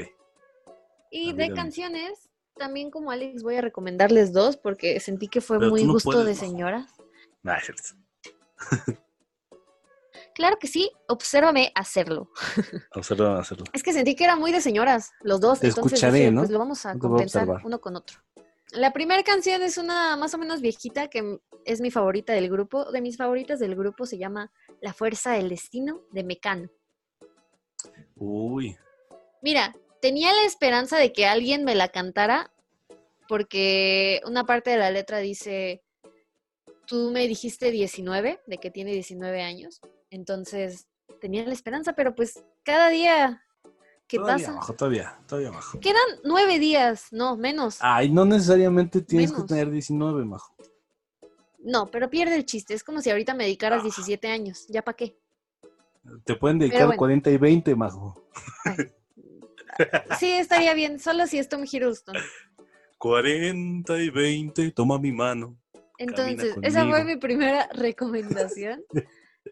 [1.11, 5.71] Y de canciones, también como Alex voy a recomendarles dos porque sentí que fue Pero
[5.71, 6.47] muy no gusto puedes, de Majo.
[6.47, 6.87] señora.
[7.43, 7.89] Nah, es cierto.
[10.35, 12.31] Claro que sí, obsérvame hacerlo.
[12.93, 13.65] Hacerlo, hacerlo.
[13.73, 15.61] Es que sentí que era muy de señoras, los dos.
[15.61, 16.43] Te entonces escucharé, dije, ¿no?
[16.43, 18.19] pues lo vamos a compensar uno con otro.
[18.73, 22.91] La primera canción es una más o menos viejita que es mi favorita del grupo.
[22.91, 26.71] De mis favoritas del grupo se llama La Fuerza del Destino de Mecano.
[28.17, 28.77] Uy.
[29.43, 32.51] Mira, tenía la esperanza de que alguien me la cantara
[33.29, 35.83] porque una parte de la letra dice,
[36.87, 39.81] tú me dijiste 19, de que tiene 19 años,
[40.13, 40.87] entonces
[41.21, 43.43] tenía la esperanza, pero pues cada día
[44.07, 45.81] que todavía, pasa, todavía, todavía, Majo.
[45.81, 47.79] quedan nueve días, no, menos.
[47.81, 49.45] Ay, no necesariamente tienes Menos.
[49.47, 50.55] que tener 19, Majo.
[51.59, 53.85] No, pero pierde el chiste, es como si ahorita me dedicaras Ah.
[53.85, 55.17] 17 años, ¿ya para qué?
[56.25, 56.99] Te pueden dedicar bueno.
[56.99, 58.23] 40 y 20, Majo.
[60.19, 62.17] Sí, estaría bien, solo si es Tom Hiddleston.
[62.99, 65.57] 40 y 20, toma mi mano.
[65.99, 68.85] Entonces, esa fue mi primera recomendación.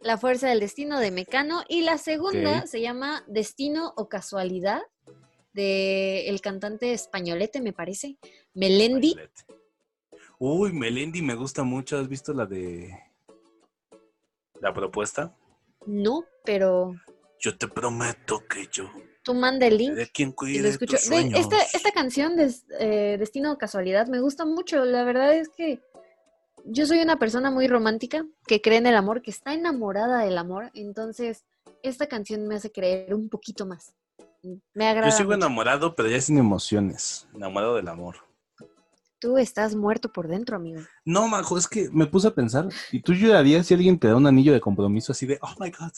[0.01, 1.63] La fuerza del destino de Mecano.
[1.69, 4.83] Y la segunda se llama Destino o Casualidad
[5.53, 8.17] de el cantante españolete, me parece,
[8.55, 9.17] Melendi.
[10.39, 11.99] Uy, Melendi me gusta mucho.
[11.99, 12.97] ¿Has visto la de
[14.61, 15.37] la propuesta?
[15.87, 16.95] No, pero
[17.39, 18.91] Yo te prometo que yo
[19.23, 20.97] tú manda el link de quien cuide escucho.
[20.97, 21.39] tus sueños.
[21.39, 24.85] esta, esta canción de eh, Destino o Casualidad me gusta mucho.
[24.85, 25.81] La verdad es que
[26.65, 30.39] yo soy una persona muy romántica que cree en el amor, que está enamorada del
[30.39, 30.71] amor.
[30.75, 31.45] Entonces,
[31.83, 33.95] esta canción me hace creer un poquito más.
[34.75, 35.11] Me agrada.
[35.11, 35.39] Yo sigo mucho.
[35.39, 37.27] enamorado, pero ya sin emociones.
[37.35, 38.17] Enamorado del amor.
[39.19, 40.81] Tú estás muerto por dentro, amigo.
[41.05, 42.69] No, Majo, es que me puse a pensar.
[42.91, 45.71] ¿Y tú llorarías si alguien te da un anillo de compromiso así de, oh my
[45.71, 45.93] god?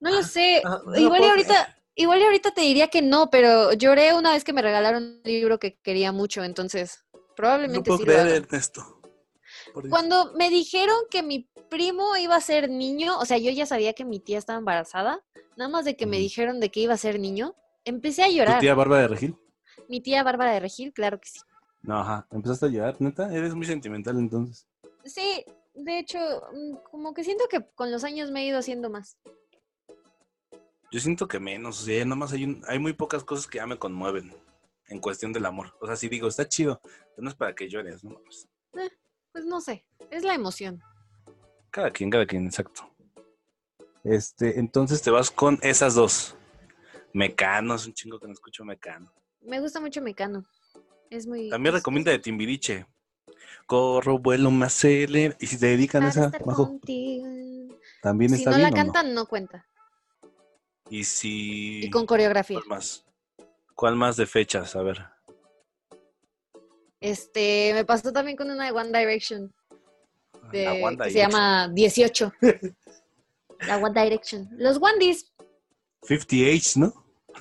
[0.00, 0.62] No lo sé.
[0.64, 4.14] ah, no lo igual y ahorita, igual y ahorita te diría que no, pero lloré
[4.14, 8.04] una vez que me regalaron un libro que quería mucho, entonces No probablemente puedo sí
[8.04, 8.36] lo creer, haga.
[8.36, 8.95] Ernesto.
[9.82, 9.88] Por.
[9.90, 13.92] Cuando me dijeron que mi primo iba a ser niño, o sea, yo ya sabía
[13.92, 15.22] que mi tía estaba embarazada,
[15.56, 17.54] nada más de que me dijeron de que iba a ser niño,
[17.84, 18.60] empecé a ¿Tu llorar.
[18.60, 19.36] tía Bárbara de Regil?
[19.88, 21.40] Mi tía Bárbara de Regil, claro que sí.
[21.82, 22.26] No, ajá.
[22.30, 23.30] ¿Empezaste a llorar, neta?
[23.34, 24.66] Eres muy sentimental entonces.
[25.04, 26.18] Sí, de hecho,
[26.54, 29.18] mm, como que siento que con los años me he ido haciendo más.
[30.90, 33.58] Yo siento que menos, o sea, nada más hay, un- hay muy pocas cosas que
[33.58, 34.32] ya me conmueven
[34.88, 35.76] en cuestión del amor.
[35.80, 38.18] O sea, si digo, está chido, pero no es para que llores, ¿no?
[38.22, 38.48] Pues,
[39.36, 40.80] Pues no sé, es la emoción.
[41.70, 42.90] cada quien, cada quien, exacto.
[44.02, 46.34] Este, entonces te vas con esas dos.
[47.12, 49.12] Mecano, es un chingo que no escucho Mecano.
[49.42, 50.42] Me gusta mucho Mecano.
[51.10, 51.50] Es muy.
[51.50, 52.86] También es- recomienda de Timbiriche.
[53.66, 55.36] Corro, vuelo, me acelero.
[55.38, 57.26] Y si te dedican a esa, contigo.
[58.00, 59.66] también Si está no bien la cantan, no cuenta.
[60.88, 61.84] Y si...
[61.84, 62.56] Y con coreografía.
[62.58, 63.04] ¿Cuál más?
[63.74, 64.74] ¿Cuál más de fechas?
[64.76, 65.04] A ver.
[67.06, 69.54] Este, me pasó también con una de One Direction,
[70.50, 72.32] de- La One que se llama 18.
[73.68, 74.48] la One Direction.
[74.58, 75.32] Los Wandies,
[76.02, 76.92] 50H, ¿no?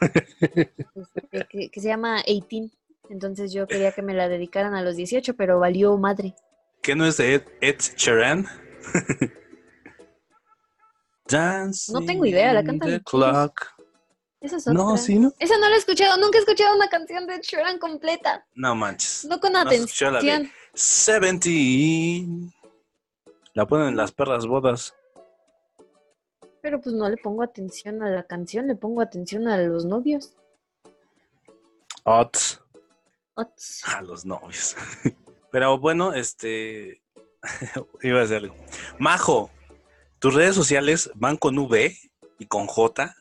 [0.01, 2.77] este, que, que se llama 18.
[3.09, 6.35] Entonces yo quería que me la dedicaran a los 18, pero valió madre.
[6.83, 8.45] ¿Qué no es de Ed, Ed Sheeran?
[11.27, 13.74] Dancing No tengo idea, la cantan the clock.
[14.45, 14.73] Esa es otra.
[14.75, 15.33] No, sí, ¿no?
[15.39, 18.45] Esa no la he escuchado, nunca he escuchado una canción de Sheeran completa.
[18.53, 19.25] No manches.
[19.25, 20.53] No con No has escuchado la de atención.
[20.73, 22.53] 17.
[23.55, 24.93] La ponen en las perras bodas.
[26.61, 30.35] Pero pues no le pongo atención a la canción, le pongo atención a los novios.
[32.03, 32.61] Ots.
[33.33, 33.83] Ots.
[33.87, 34.75] A los novios.
[35.51, 37.01] Pero bueno, este.
[38.03, 38.55] Iba a decir algo.
[38.99, 39.49] Majo,
[40.19, 41.97] tus redes sociales van con V
[42.37, 43.15] y con J.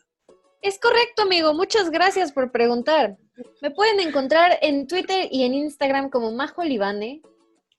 [0.65, 1.53] Es correcto, amigo.
[1.53, 3.17] Muchas gracias por preguntar.
[3.61, 7.21] Me pueden encontrar en Twitter y en Instagram como Majo Libane.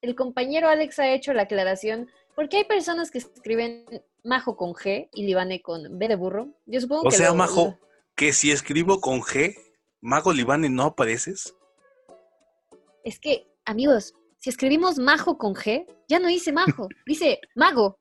[0.02, 3.84] El compañero Alex ha hecho la aclaración porque hay personas que escriben
[4.22, 6.54] Majo con G y Libane con B de burro.
[6.66, 7.76] Yo supongo O que sea, lo- Majo,
[8.14, 9.56] que si escribo con G,
[10.00, 11.56] Mago Libane no apareces.
[13.02, 17.98] Es que, amigos, si escribimos Majo con G, ya no dice Majo, dice Mago,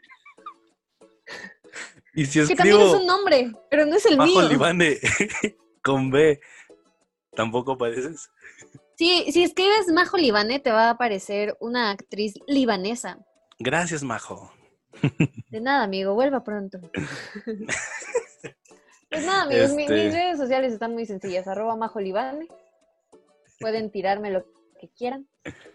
[2.16, 4.48] Y si que también es escribo un nombre, pero no es el Majo mío.
[4.50, 4.98] Libane
[5.84, 6.40] con B,
[7.36, 8.30] tampoco apareces.
[8.98, 13.20] Si, si escribes Majo Libane, te va a aparecer una actriz libanesa.
[13.60, 14.52] Gracias, Majo.
[15.50, 16.80] De nada, amigo, vuelva pronto.
[19.10, 21.48] Pues nada, amigos, mi- Este- mis redes sociales están muy sencillas.
[21.48, 22.48] Arroba majolibane.
[23.60, 24.44] Pueden tirarme lo
[24.80, 25.28] que quieran,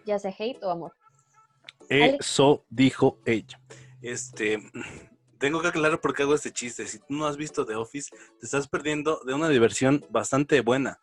[0.05, 0.95] ya sea hate o amor.
[1.89, 3.59] Eso dijo ella.
[4.03, 4.59] Este,
[5.41, 6.87] tengo que aclarar por qué hago este chiste.
[6.87, 11.01] Si tú no has visto The Office, te estás perdiendo de una diversión bastante buena.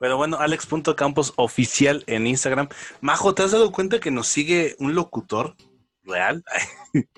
[0.00, 2.68] Pero bueno, alex.campos oficial en Instagram.
[3.00, 5.56] Majo, ¿te has dado cuenta que nos sigue un locutor
[6.02, 6.44] real?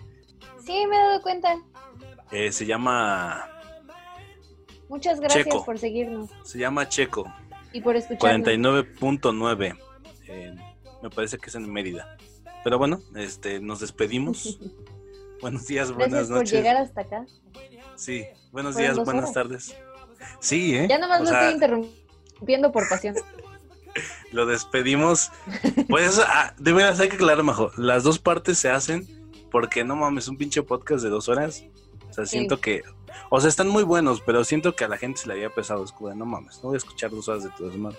[0.64, 1.56] Sí, me he dado cuenta.
[2.30, 3.48] Eh, se llama
[4.90, 5.64] Muchas gracias Checo.
[5.64, 7.24] por seguirnos se llama Checo
[7.72, 8.46] y por escucharnos.
[8.46, 9.78] 49.9.
[10.26, 10.54] Eh,
[11.02, 12.18] me parece que es en Mérida.
[12.64, 14.58] Pero bueno, este, nos despedimos.
[15.42, 16.52] Buenos días, buenas Gracias por noches.
[16.52, 17.26] llegar hasta acá.
[17.94, 19.32] Sí, buenos días, buenas horas.
[19.32, 19.76] tardes.
[20.40, 20.86] Sí, ¿eh?
[20.88, 23.14] Ya nomás O lo sea, estoy interrumpiendo por pasión.
[24.32, 25.30] lo despedimos.
[25.88, 27.70] Pues, ah, de veras, hay que aclarar, Majo.
[27.76, 29.06] Las dos partes se hacen
[29.50, 31.64] porque no mames, un pinche podcast de dos horas.
[32.10, 32.82] O sea, siento que.
[33.30, 35.84] O sea, están muy buenos, pero siento que a la gente se le había pesado.
[35.84, 37.98] Es como, de, no mames, no voy a escuchar dos horas de tu desmadre.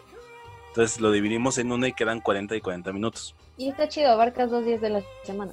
[0.70, 3.36] Entonces lo dividimos en una y quedan 40 y 40 minutos.
[3.58, 5.52] Y está chido, abarcas dos días de la semana.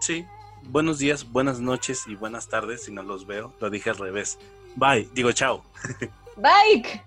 [0.00, 0.24] Sí.
[0.68, 2.84] Buenos días, buenas noches y buenas tardes.
[2.84, 4.38] Si no los veo, lo dije al revés.
[4.74, 5.62] Bye, digo chao.
[6.36, 7.02] Bye.